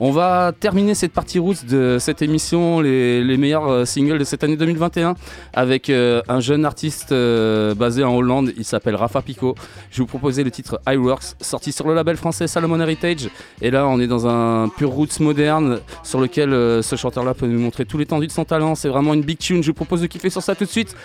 [0.00, 4.42] On va terminer cette partie route de cette émission, les, meilleurs euh, singles de cette
[4.42, 5.14] année 2021,
[5.52, 9.54] avec euh, un jeune artiste euh, basé en Hollande, il s'appelle Rafa Pico.
[9.90, 13.28] Je vais vous proposer le titre iWorks, sorti sur le label français Salomon Heritage.
[13.62, 16.50] Et là, on est dans un pur roots moderne, sur lequel
[16.82, 18.74] ce chanteur-là peut nous montrer tout l'étendue de son talent.
[18.74, 20.96] C'est vraiment une big tune, je vous propose de kiffer sur ça tout de suite.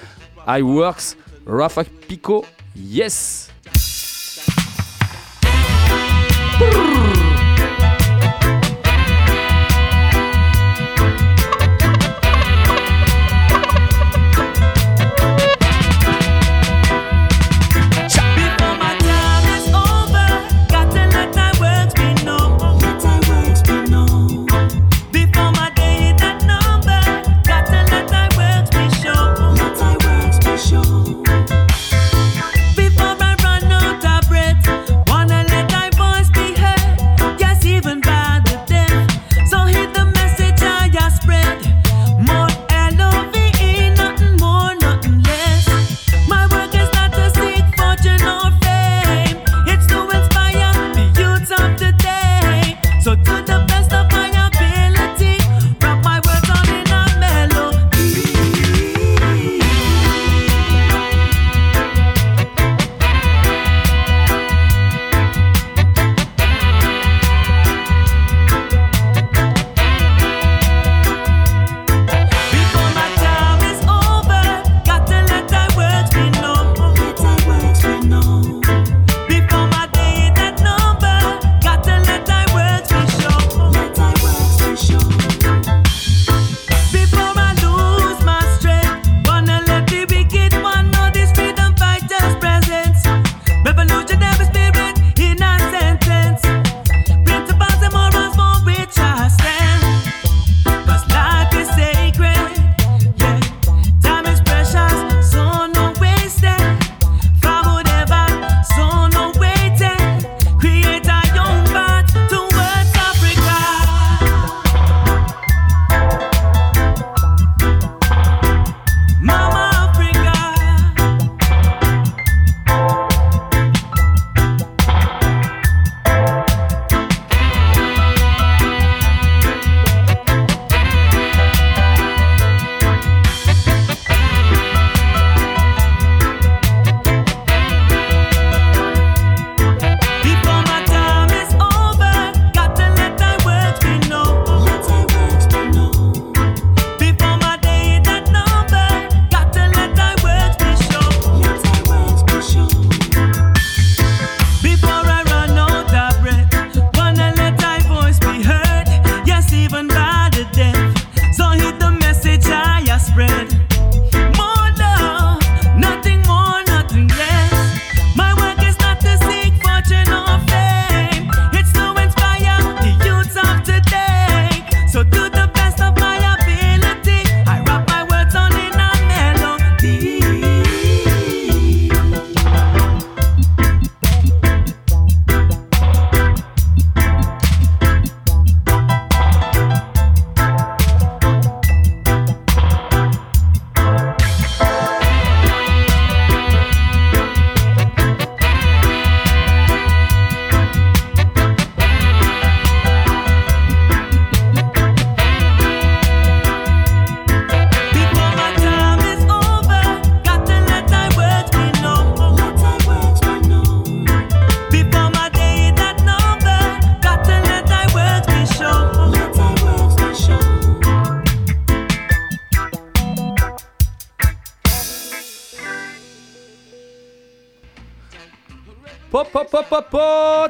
[0.48, 1.16] iWorks,
[1.46, 2.44] Rafa Pico,
[2.76, 3.50] yes!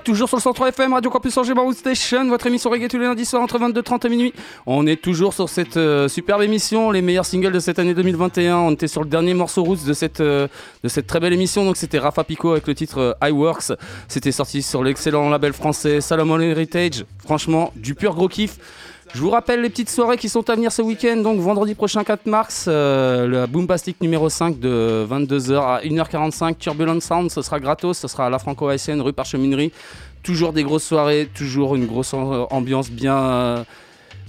[0.09, 3.05] Toujours sur le 103 FM, Radio Campus Angers, Barwood Station, votre émission reggae tous les
[3.05, 4.33] lundis soirs entre 22h30 et minuit.
[4.65, 8.57] On est toujours sur cette euh, superbe émission, les meilleurs singles de cette année 2021.
[8.57, 10.47] On était sur le dernier morceau roots de cette, euh,
[10.83, 13.71] de cette très belle émission, donc c'était Rafa Pico avec le titre euh, iWorks.
[14.07, 17.05] C'était sorti sur l'excellent label français Salomon Heritage.
[17.23, 18.57] Franchement, du pur gros kiff.
[19.15, 21.17] Je vous rappelle les petites soirées qui sont à venir ce week-end.
[21.17, 26.55] Donc vendredi prochain 4 mars, euh, la Boompastic numéro 5 de 22h à 1h45.
[26.57, 27.97] Turbulent Sound, ce sera gratos.
[27.97, 29.71] Ce sera à la Franco-Haïtienne, rue Parcheminerie.
[30.21, 33.17] Toujours des grosses soirées, toujours une grosse euh, ambiance bien...
[33.17, 33.63] euh,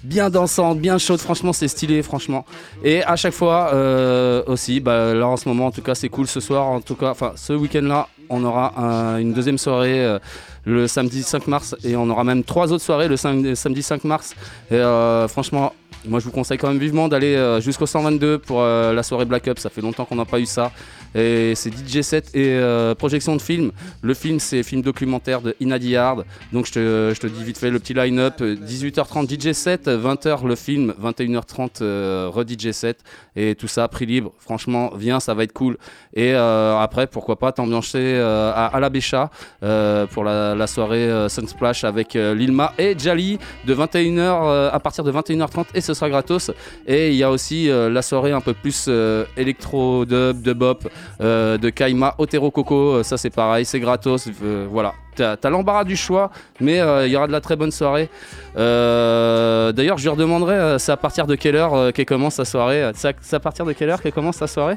[0.03, 2.47] bien dansante, bien chaude, franchement c'est stylé, franchement.
[2.83, 6.09] Et à chaque fois euh, aussi, bah, là en ce moment en tout cas c'est
[6.09, 9.59] cool ce soir, en tout cas, enfin ce week-end là, on aura un- une deuxième
[9.59, 10.17] soirée
[10.65, 14.05] le samedi 5 mars et on aura même trois autres soirées le sam- samedi 5
[14.05, 14.35] mars.
[14.71, 15.73] Et euh, franchement,
[16.07, 19.25] moi je vous conseille quand même vivement d'aller euh, jusqu'au 122 pour euh, la soirée
[19.25, 20.71] Black Up, ça fait longtemps qu'on n'a pas eu ça.
[21.15, 23.73] Et c'est DJ set et euh, projection de film.
[24.03, 26.25] Le film c'est film documentaire de Inadi Hard.
[26.53, 28.35] Donc je te, je te dis vite fait le petit line-up.
[28.41, 32.99] euh, 18h30 DJ set, 20h le film, 21h30 euh, re-DJ set.
[33.37, 34.33] Et tout ça, prix libre.
[34.39, 35.77] Franchement, viens, ça va être cool.
[36.15, 39.31] Et euh, après, pourquoi pas t'ambiancer euh, à, à la Bécha
[39.63, 45.05] euh, pour la, la soirée Sunsplash avec Lilma et Jali de 21h euh, à partir
[45.05, 46.51] de 21h30 et ce sera gratos.
[46.87, 50.89] Et il y a aussi la soirée un peu plus euh, électro dub, de bop
[51.21, 52.95] euh, de Kaima Otero Coco.
[52.95, 54.29] Euh, ça c'est pareil, c'est gratos.
[54.43, 54.95] Euh, voilà.
[55.17, 58.09] T'as l'embarras du choix, mais euh, il y aura de la très bonne soirée.
[58.57, 63.35] D'ailleurs, je lui redemanderai, c'est à partir de quelle heure qu'elle commence sa soirée C'est
[63.35, 64.77] à, partir de quelle heure qu'elle commence sa soirée?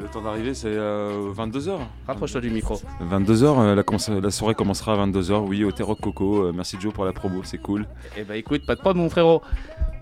[0.00, 1.78] Le temps d'arrivée, c'est 22h.
[2.06, 2.80] Rapproche-toi du micro.
[3.10, 5.40] 22h, la, soirée commencera à 22h.
[5.40, 6.52] Oui, au Terroc Coco.
[6.52, 7.86] Merci Joe pour la promo, c'est cool.
[8.16, 9.42] Eh bah écoute, pas de problème mon frérot.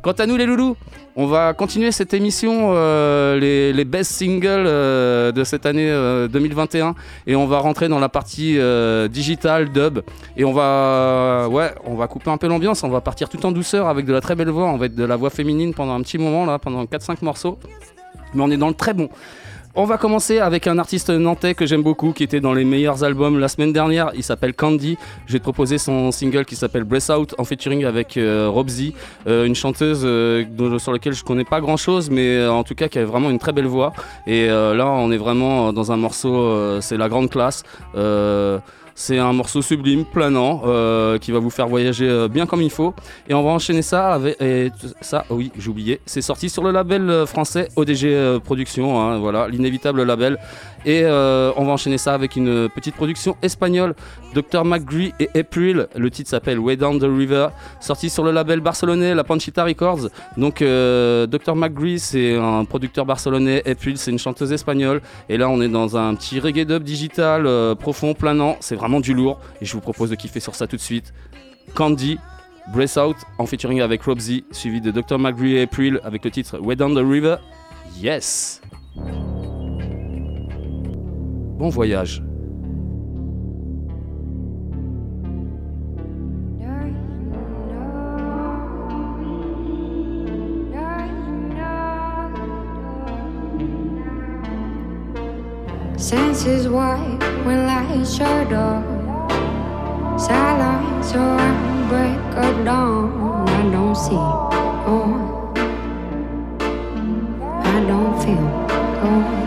[0.07, 0.77] Quant à nous les loulous,
[1.17, 6.95] on va continuer cette émission, euh, les, best singles euh, de cette année euh, 2021
[7.27, 10.03] et on va rentrer dans la partie euh, digital, dub.
[10.37, 13.51] Et on va, ouais, on va couper un peu l'ambiance, on va partir tout en
[13.51, 15.95] douceur avec de la très belle voix, on va être de la voix féminine pendant
[15.95, 17.59] un petit moment là, pendant 4-5 morceaux,
[18.33, 19.09] mais on est dans le très bon.
[19.79, 23.05] On va commencer avec un artiste nantais que j'aime beaucoup, qui était dans les meilleurs
[23.05, 24.11] albums la semaine dernière.
[24.15, 24.97] Il s'appelle Candy.
[25.27, 28.95] Je vais te proposer son single qui s'appelle Breath Out en featuring avec euh, Robsy,
[29.27, 32.75] euh, une chanteuse euh, sur laquelle je connais pas grand chose, mais euh, en tout
[32.75, 33.93] cas qui a vraiment une très belle voix.
[34.27, 37.63] Et là, on est vraiment dans un morceau, c'est la grande classe.
[38.99, 42.71] C'est un morceau sublime, planant, euh, qui va vous faire voyager euh, bien comme il
[42.71, 42.95] faut.
[43.29, 44.39] Et on va enchaîner ça avec
[45.03, 45.27] ça.
[45.29, 46.01] oh oui, j'ai.
[46.07, 48.99] C'est sorti sur le label euh, français ODG euh, Productions.
[48.99, 50.39] hein, voilà, l'inévitable label.
[50.87, 53.97] Et on va enchaîner ça avec une petite production espagnole,
[54.35, 55.89] Dr McGree et April.
[55.97, 57.49] Le titre s'appelle Way Down the River,
[57.81, 60.11] sorti sur le label barcelonais La Panchita Records.
[60.37, 63.69] Donc Dr McGree, c'est un producteur barcelonais.
[63.69, 65.03] April, c'est une chanteuse espagnole.
[65.29, 68.57] Et là, on est dans un petit reggae dub digital profond, planant.
[68.61, 69.41] C'est vraiment du lourd.
[69.61, 71.13] Et je vous propose de kiffer sur ça tout de suite.
[71.75, 72.19] Candy,
[72.73, 75.19] Brace Out en featuring avec Robsy, suivi de Dr.
[75.19, 77.37] McGree April avec le titre Way Down the River.
[78.01, 78.61] Yes!
[81.59, 82.23] Bon voyage.
[95.99, 98.85] Senses white when light shut off.
[100.21, 103.49] Silence around break of dawn.
[103.49, 104.15] I don't see.
[104.93, 105.53] Oh,
[107.65, 108.47] I don't feel.
[109.03, 109.46] Oh.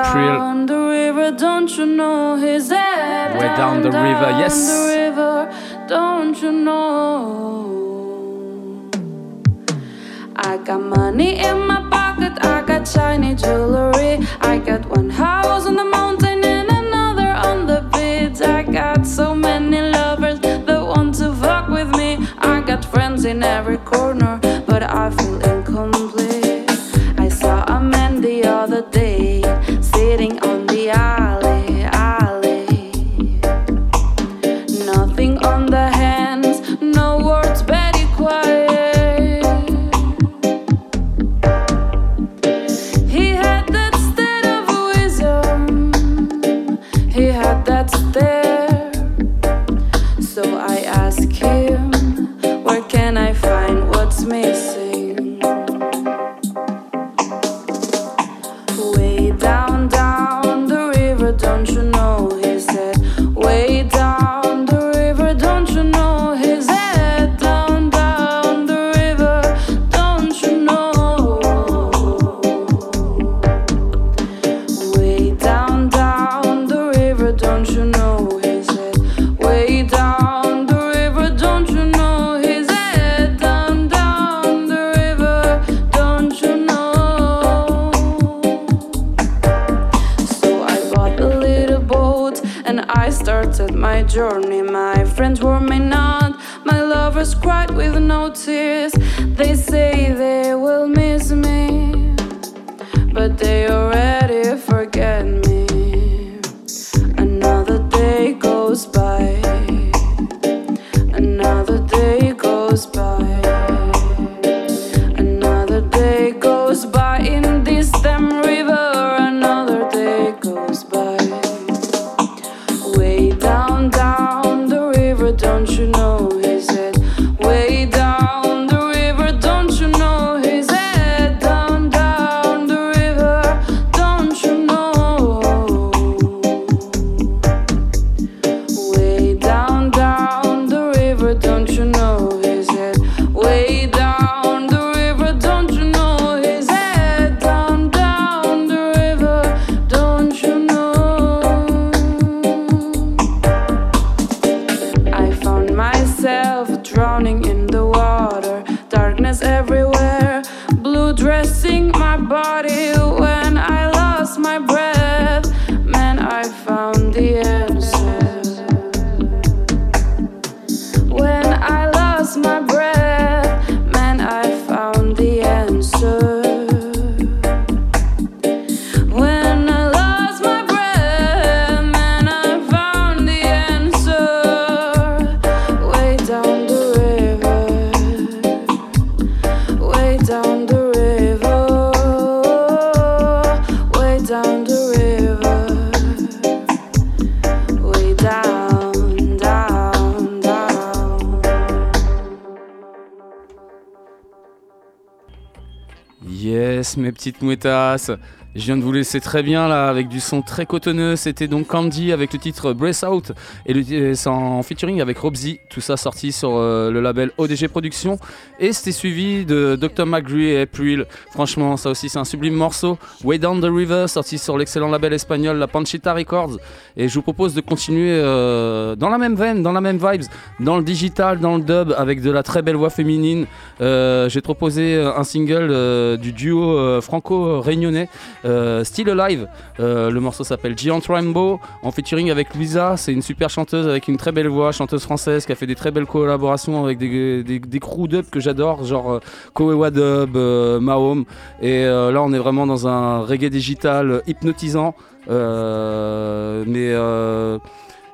[207.22, 208.18] Petites mouettasses.
[208.54, 211.16] Je viens de vous laisser très bien là avec du son très cotonneux.
[211.16, 213.32] C'était donc Candy avec le titre Brace Out
[213.66, 215.62] et, le, en featuring avec Robsy.
[215.70, 218.20] Tout ça sorti sur euh, le label ODG Productions.
[218.60, 220.06] Et c'était suivi de Dr.
[220.06, 221.06] McGree et April.
[221.32, 222.98] Franchement, ça aussi c'est un sublime morceau.
[223.24, 226.58] Way Down the River sorti sur l'excellent label espagnol La Panchita Records.
[226.98, 230.26] Et je vous propose de continuer euh, dans la même veine, dans la même vibes,
[230.60, 233.46] dans le digital, dans le dub avec de la très belle voix féminine.
[233.80, 238.10] Euh, J'ai proposé un single du duo franco-réunionnais.
[238.46, 239.48] Euh, Still Alive,
[239.80, 242.98] Euh, le morceau s'appelle Giant Rainbow en featuring avec Louisa.
[242.98, 245.76] C'est une super chanteuse avec une très belle voix, chanteuse française qui a fait des
[245.76, 249.20] très belles collaborations avec des, des, dub que j'adore, genre euh,
[249.54, 251.26] Koewa Dub, euh, Mahom.
[251.62, 254.96] Et là, on est vraiment dans un reggae digital hypnotisant,
[255.28, 256.96] mais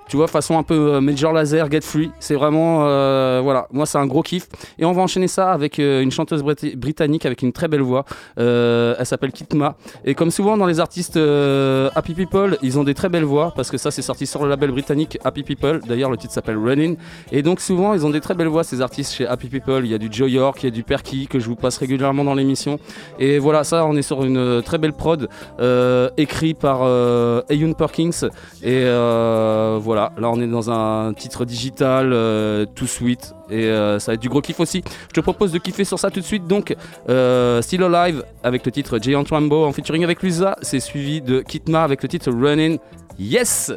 [0.08, 2.12] tu vois, façon un peu euh, Major Laser, Get Free.
[2.20, 4.48] C'est vraiment, euh, voilà, moi c'est un gros kiff.
[4.80, 7.82] Et on va enchaîner ça avec euh, une chanteuse brit- britannique avec une très belle
[7.82, 8.06] voix.
[8.38, 9.76] Elle s'appelle Kitma.
[10.06, 11.20] Et comme souvent dans les artistes
[11.96, 14.50] Happy People, ils ont des très belles voix parce que ça c'est sorti sur le
[14.50, 15.82] label britannique Happy People.
[15.88, 16.98] D'ailleurs, le titre s'appelle Running.
[17.32, 19.86] Et donc souvent ils ont des très belles voix ces artistes chez Happy People.
[19.86, 21.78] Il y a du Joe York, il y a du Perky que je vous passe
[21.78, 22.80] régulièrement dans l'émission.
[23.20, 25.28] Et voilà, ça on est sur une très belle prod
[25.60, 27.42] euh, écrit par euh,
[27.78, 28.30] Perkins.
[28.64, 28.84] Et
[29.80, 34.14] voilà, là on est dans un titre digital euh, tout sweet et euh, ça va
[34.16, 34.84] être du gros kiff aussi.
[35.10, 36.48] Je te propose de kiffer sur ça tout de suite.
[36.48, 36.76] Donc,
[37.10, 40.58] euh, Still Alive avec le titre Giant Rambo en featuring avec Lusa.
[40.62, 42.80] C'est suivi de Kitma avec le titre Running.
[43.18, 43.72] Yes!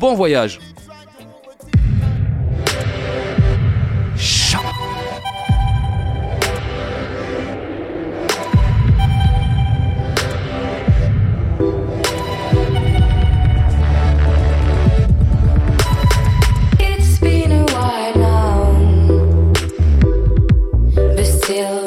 [0.00, 0.60] Bon voyage!
[21.48, 21.85] But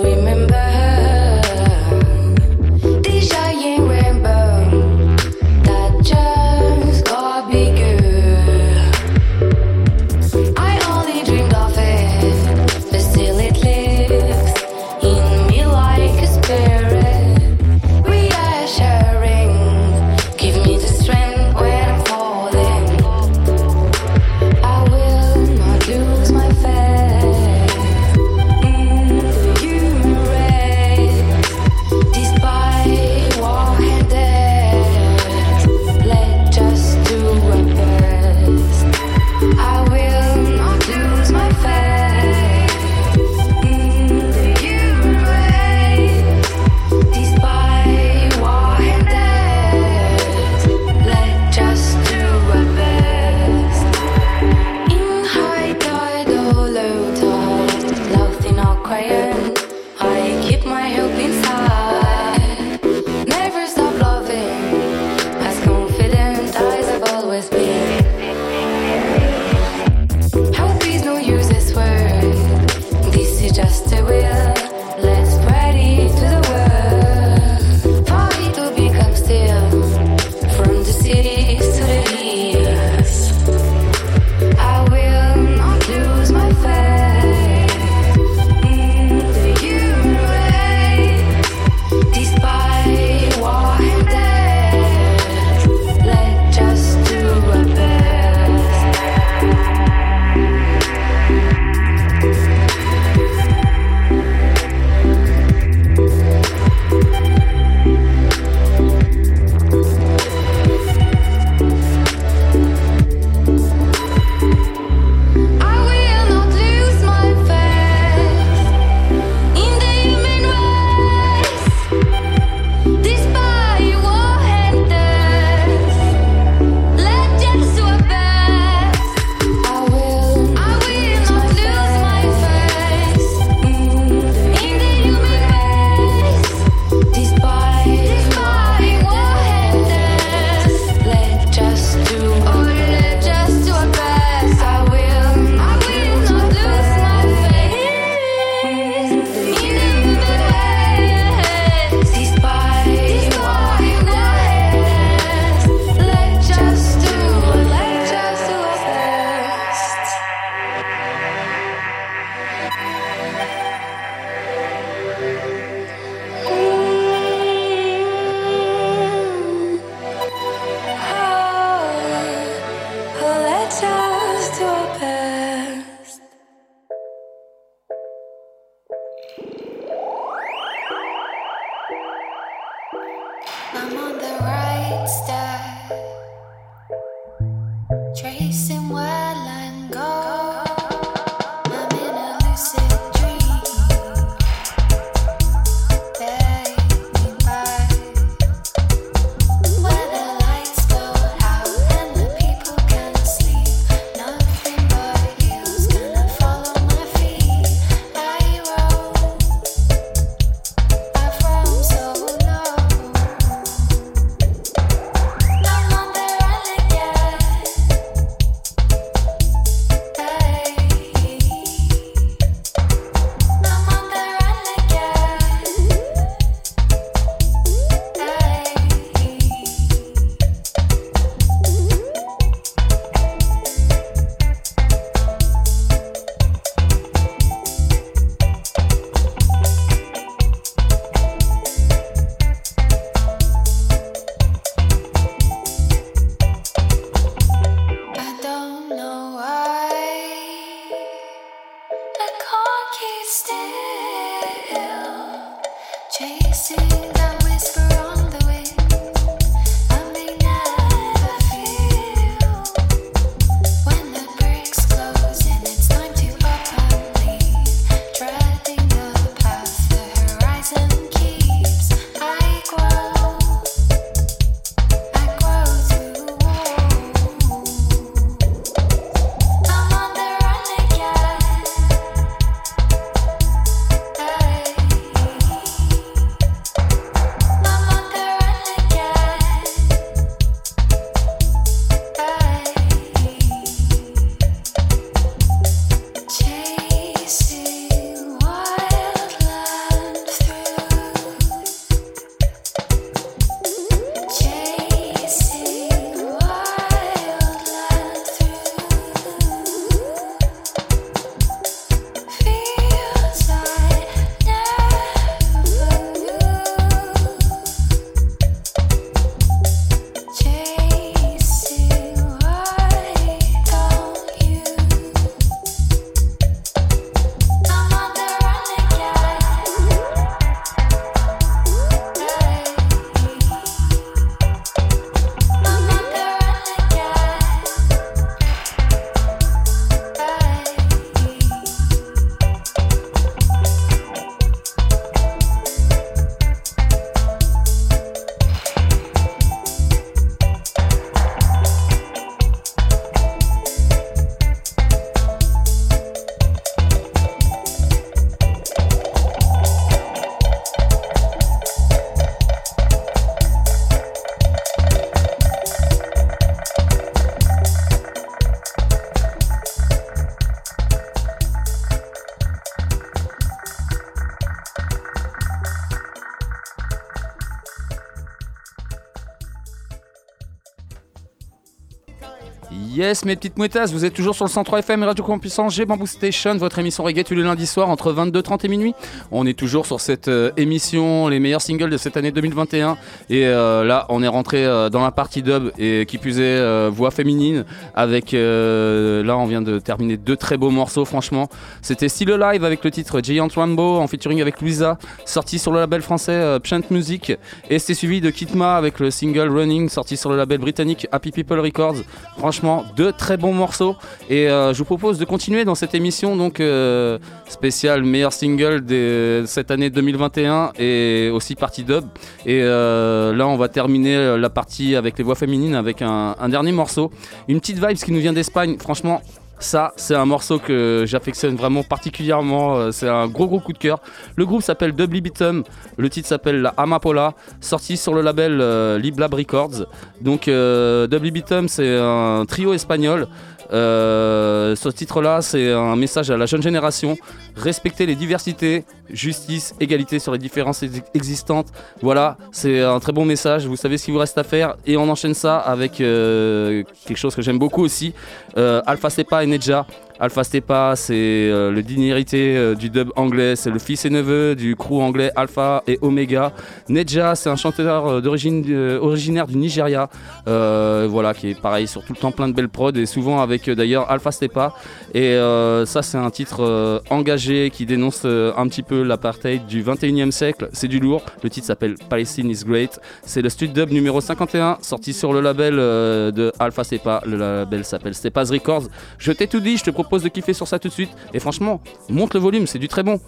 [383.26, 386.56] Mes petites mouettasses, vous êtes toujours sur le 103 FM Radio Campus Angers, Bamboo Station,
[386.58, 388.94] votre émission reggae tous les lundis soirs entre 22h30 et minuit.
[389.32, 392.98] On est toujours sur cette euh, émission, les meilleurs singles de cette année 2021.
[393.32, 397.10] Et euh, là, on est rentré euh, dans la partie dub et qui euh, voix
[397.10, 397.66] féminine.
[397.96, 401.50] Avec là, on vient de terminer deux très beaux morceaux, franchement.
[401.82, 405.80] C'était Still Alive avec le titre Giant Rambo en featuring avec Louisa, sorti sur le
[405.80, 407.34] label français Pchant Music.
[407.72, 411.32] Et c'était suivi de Kitma avec le single Running, sorti sur le label britannique Happy
[411.32, 412.04] People Records.
[412.38, 413.96] Franchement, deux très bons morceaux.
[414.30, 417.18] Et euh, je vous propose de continuer dans cette émission, donc euh,
[417.48, 422.04] spéciale meilleur single de cette année 2021 et aussi partie dub.
[422.46, 426.50] Et euh, là, on va terminer la partie avec les voix féminines avec un, un
[426.50, 427.10] dernier morceau.
[427.48, 428.76] Une petite vibe qui nous vient d'Espagne.
[428.78, 429.22] Franchement,
[429.60, 432.78] ça, c'est un morceau que j'affectionne vraiment particulièrement.
[432.78, 434.00] euh, C'est un gros gros coup de cœur.
[434.36, 435.64] Le groupe s'appelle Dubly Bitum.
[435.98, 439.86] Le titre s'appelle La Amapola, sorti sur le label euh, Liblab Records.
[440.22, 443.28] Donc euh, Bitum, c'est un trio espagnol.
[443.72, 447.18] Euh, ce titre-là, c'est un message à la jeune génération.
[447.56, 451.68] Respecter les diversités, justice, égalité sur les différences ex- existantes.
[452.02, 453.66] Voilà, c'est un très bon message.
[453.68, 454.76] Vous savez ce qu'il vous reste à faire.
[454.86, 458.14] Et on enchaîne ça avec euh, quelque chose que j'aime beaucoup aussi.
[458.58, 459.86] Euh, Alpha Sepa et Nedja.
[460.22, 464.54] Alpha Stepa, c'est euh, le digne héritier du dub anglais, c'est le fils et neveu
[464.54, 466.52] du crew anglais Alpha et Omega.
[466.90, 470.10] Nedja, c'est un chanteur d'origine originaire du Nigeria,
[470.46, 473.70] voilà, qui est pareil sur tout le temps plein de belles prods et souvent avec
[473.70, 474.74] d'ailleurs Alpha Stepa.
[475.14, 475.38] Et
[475.86, 480.70] ça, c'est un titre engagé qui dénonce un petit peu l'apartheid du 21e siècle.
[480.74, 481.24] C'est du lourd.
[481.44, 483.00] Le titre s'appelle Palestine is Great.
[483.24, 487.22] C'est le Stud Dub numéro 51, sorti sur le label euh, de Alpha Stepa.
[487.26, 488.88] Le label s'appelle Stepa's Records.
[489.18, 491.12] Je t'ai tout dit, je te propose de kiffer sur ça tout de suite.
[491.34, 493.20] Et franchement, monte le volume, c'est du très bon.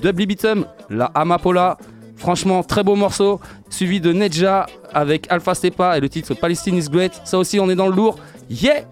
[0.00, 1.78] Dub Libitum, la Amapola.
[2.16, 6.88] Franchement, très beau morceau, suivi de Nedja avec Alpha Stepa et le titre Palestine is
[6.88, 7.20] Great.
[7.24, 8.18] Ça aussi, on est dans le lourd.
[8.48, 8.84] Yeah!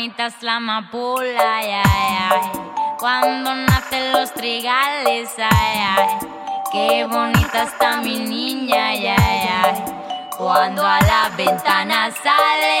[0.00, 2.40] Bonita es la amapola, ay, ay.
[2.98, 6.06] Cuando nacen los trigales, ay, ay.
[6.72, 9.84] Qué bonita está mi niña, ay, ay.
[10.38, 12.80] Cuando a la ventana sale,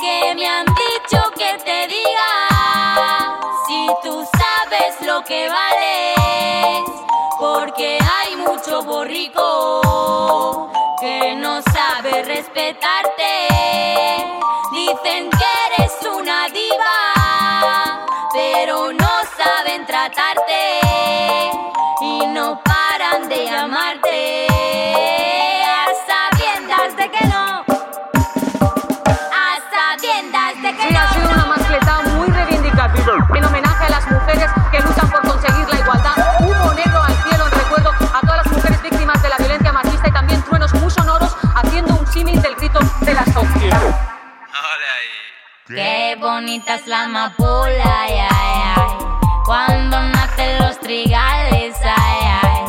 [0.00, 3.36] que me han dicho que te diga
[3.66, 6.90] si tú sabes lo que vales,
[7.38, 13.50] porque hay mucho borrico que no sabe respetarte.
[14.72, 15.59] Dicen que
[46.20, 49.06] bonita es la amapola, ay, ay, ay.
[49.44, 52.59] Cuando nacen los trigales, ay, ay.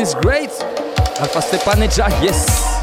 [0.00, 0.50] Is great.
[1.20, 2.77] Alpha Stepa Nedja, yes.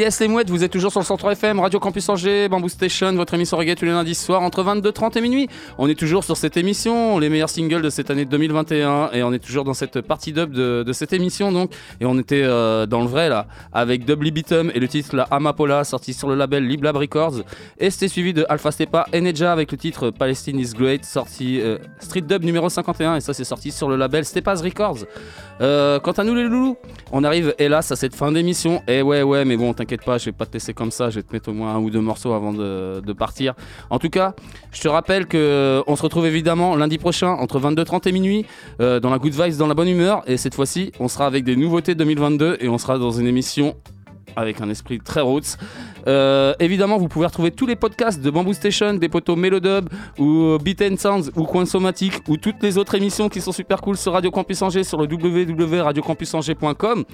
[0.00, 3.12] Yes, les mouettes, vous êtes toujours sur le Centre FM, Radio Campus Angers, Bamboo Station,
[3.12, 5.48] votre émission reggae tous les lundis soirs entre 22h30 et minuit.
[5.76, 9.30] On est toujours sur cette émission, les meilleurs singles de cette année 2021, et on
[9.34, 11.72] est toujours dans cette partie dub de, de cette émission, donc.
[12.00, 15.24] Et on était euh, dans le vrai, là, avec Dub Libitum et le titre La
[15.24, 17.42] Amapola, sorti sur le label Liblab Records.
[17.78, 21.60] Et c'était suivi de Alpha Stepa et Neja avec le titre Palestine is Great, sorti
[21.60, 25.06] euh, Street Dub numéro 51, et ça, c'est sorti sur le label Stepa's Records.
[25.60, 26.76] Euh, quant à nous les loulous,
[27.12, 28.82] on arrive hélas à cette fin d'émission.
[28.88, 31.16] Et ouais ouais mais bon t'inquiète pas, je vais pas te laisser comme ça, je
[31.16, 33.54] vais te mettre au moins un ou deux morceaux avant de, partir.
[33.90, 34.34] En tout cas,
[34.72, 38.46] je te rappelle que euh, on se retrouve évidemment lundi prochain entre 22h30 et minuit
[38.78, 40.22] dans la good vibes, dans la bonne humeur.
[40.26, 43.59] Et cette fois-ci, on sera avec des nouveautés 2022 et on sera dans une émission
[44.36, 45.56] avec un esprit très roots.
[46.06, 49.88] Euh, évidemment, vous pouvez retrouver tous les podcasts de Bamboo Station, des potos Melodub
[50.18, 53.80] ou Beat and Sounds ou Coin Somatique ou toutes les autres émissions qui sont super
[53.80, 57.04] cool sur Radio Campus Angers sur le www.radiocampusangers.com.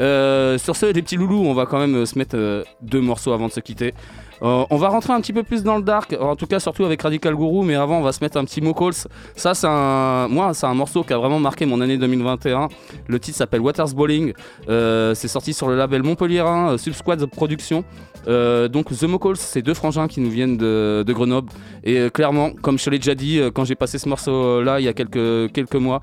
[0.00, 3.32] Euh, sur ce, les petits loulous, on va quand même se mettre euh, deux morceaux
[3.32, 3.94] avant de se quitter.
[4.42, 6.84] Euh, on va rentrer un petit peu plus dans le dark, en tout cas surtout
[6.84, 9.06] avec Radical Guru, mais avant on va se mettre un petit Mocals.
[9.36, 12.68] Ça c'est un, moi c'est un morceau qui a vraiment marqué mon année 2021.
[13.06, 14.32] Le titre s'appelle Waters Bowling.
[14.68, 17.84] Euh, c'est sorti sur le label Montpellierin, euh, Subsquad Productions.
[18.28, 21.52] Euh, donc The Mocals, c'est deux frangins qui nous viennent de, Grenoble.
[21.84, 24.80] Et euh, clairement, comme je te l'ai déjà dit, euh, quand j'ai passé ce morceau-là
[24.80, 26.00] il y a quelques, mois,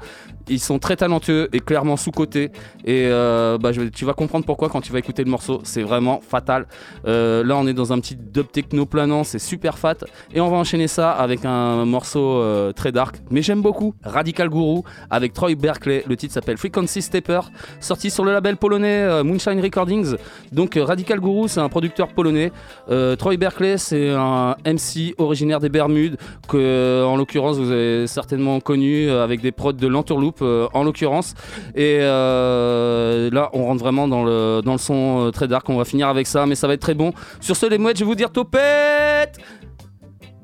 [0.49, 2.51] ils sont très talentueux et clairement sous-cotés.
[2.85, 5.61] Et bah, tu vas comprendre pourquoi quand tu vas écouter le morceau.
[5.63, 6.67] C'est vraiment fatal.
[7.05, 9.97] Là, on est dans un petit dub techno planant, c'est super fat.
[10.33, 12.43] Et on va enchaîner ça avec un morceau
[12.73, 13.93] très dark, mais j'aime beaucoup.
[14.03, 16.03] Radical Guru avec Troy Berkeley.
[16.07, 17.41] Le titre s'appelle Frequency Stepper,
[17.79, 20.15] sorti sur le label polonais Moonshine Recordings.
[20.51, 22.51] Donc Radical Guru, c'est un producteur polonais.
[22.89, 26.17] Euh, Troy Berkeley, c'est un MC originaire des Bermudes
[26.47, 30.83] que, en l'occurrence, vous avez certainement connu euh, avec des prods de l'Entourloop euh, en
[30.83, 31.33] l'occurrence.
[31.75, 35.69] Et là, on rentre vraiment dans le, dans le son très dark.
[35.69, 37.13] On va finir avec ça, mais ça va être très bon.
[37.39, 39.37] Sur ce, les mouettes, je vais vous dire topette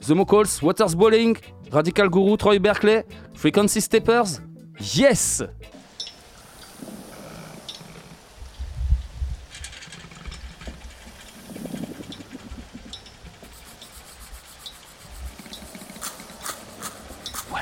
[0.05, 1.35] The Mocals, Waters Bowling,
[1.71, 4.41] Radical Guru, Troy Berkeley, Frequency Steppers.
[4.79, 5.43] Yes!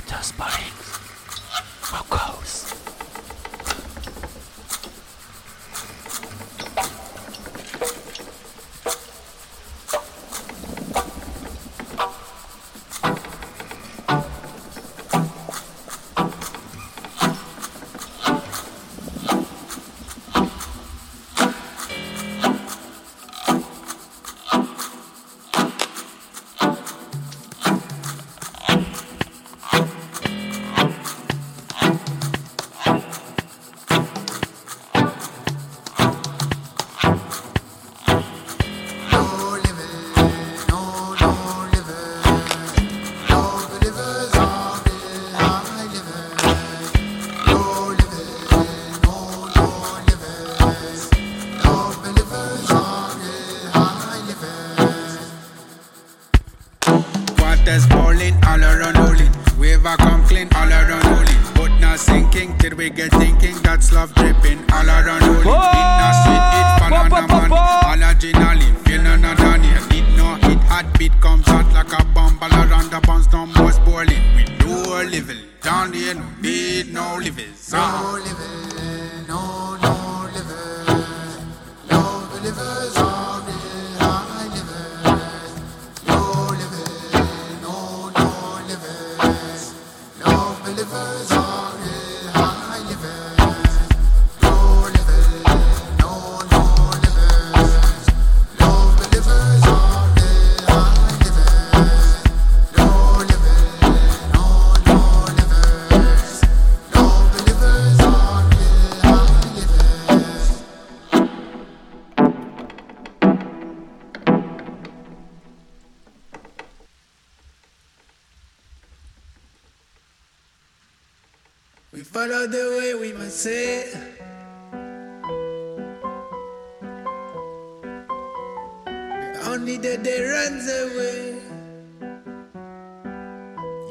[0.05, 0.72] Waters Bowling,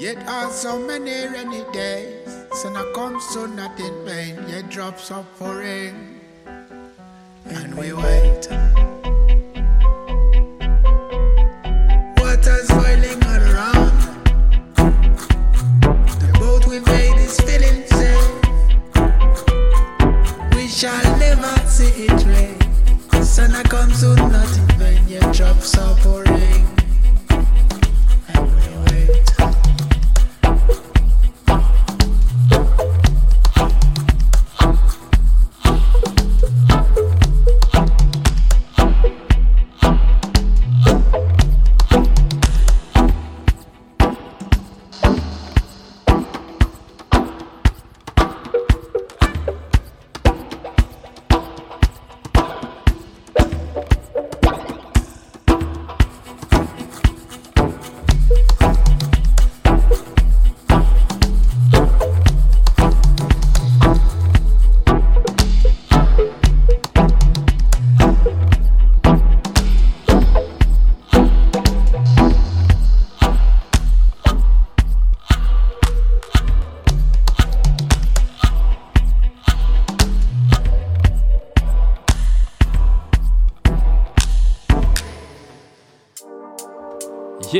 [0.02, 2.26] Yet are so many rainy days.
[2.54, 4.34] Sun a come so not in vain.
[4.48, 6.18] Yet drops of rain.
[7.46, 8.71] And we wait.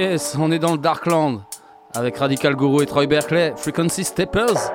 [0.03, 1.43] Yes, on est dans le Darkland
[1.95, 4.73] avec Radical Guru et Troy Berkeley, Frequency Steppers.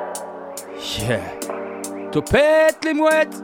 [0.98, 1.20] Yeah.
[2.14, 3.44] Topette les mouettes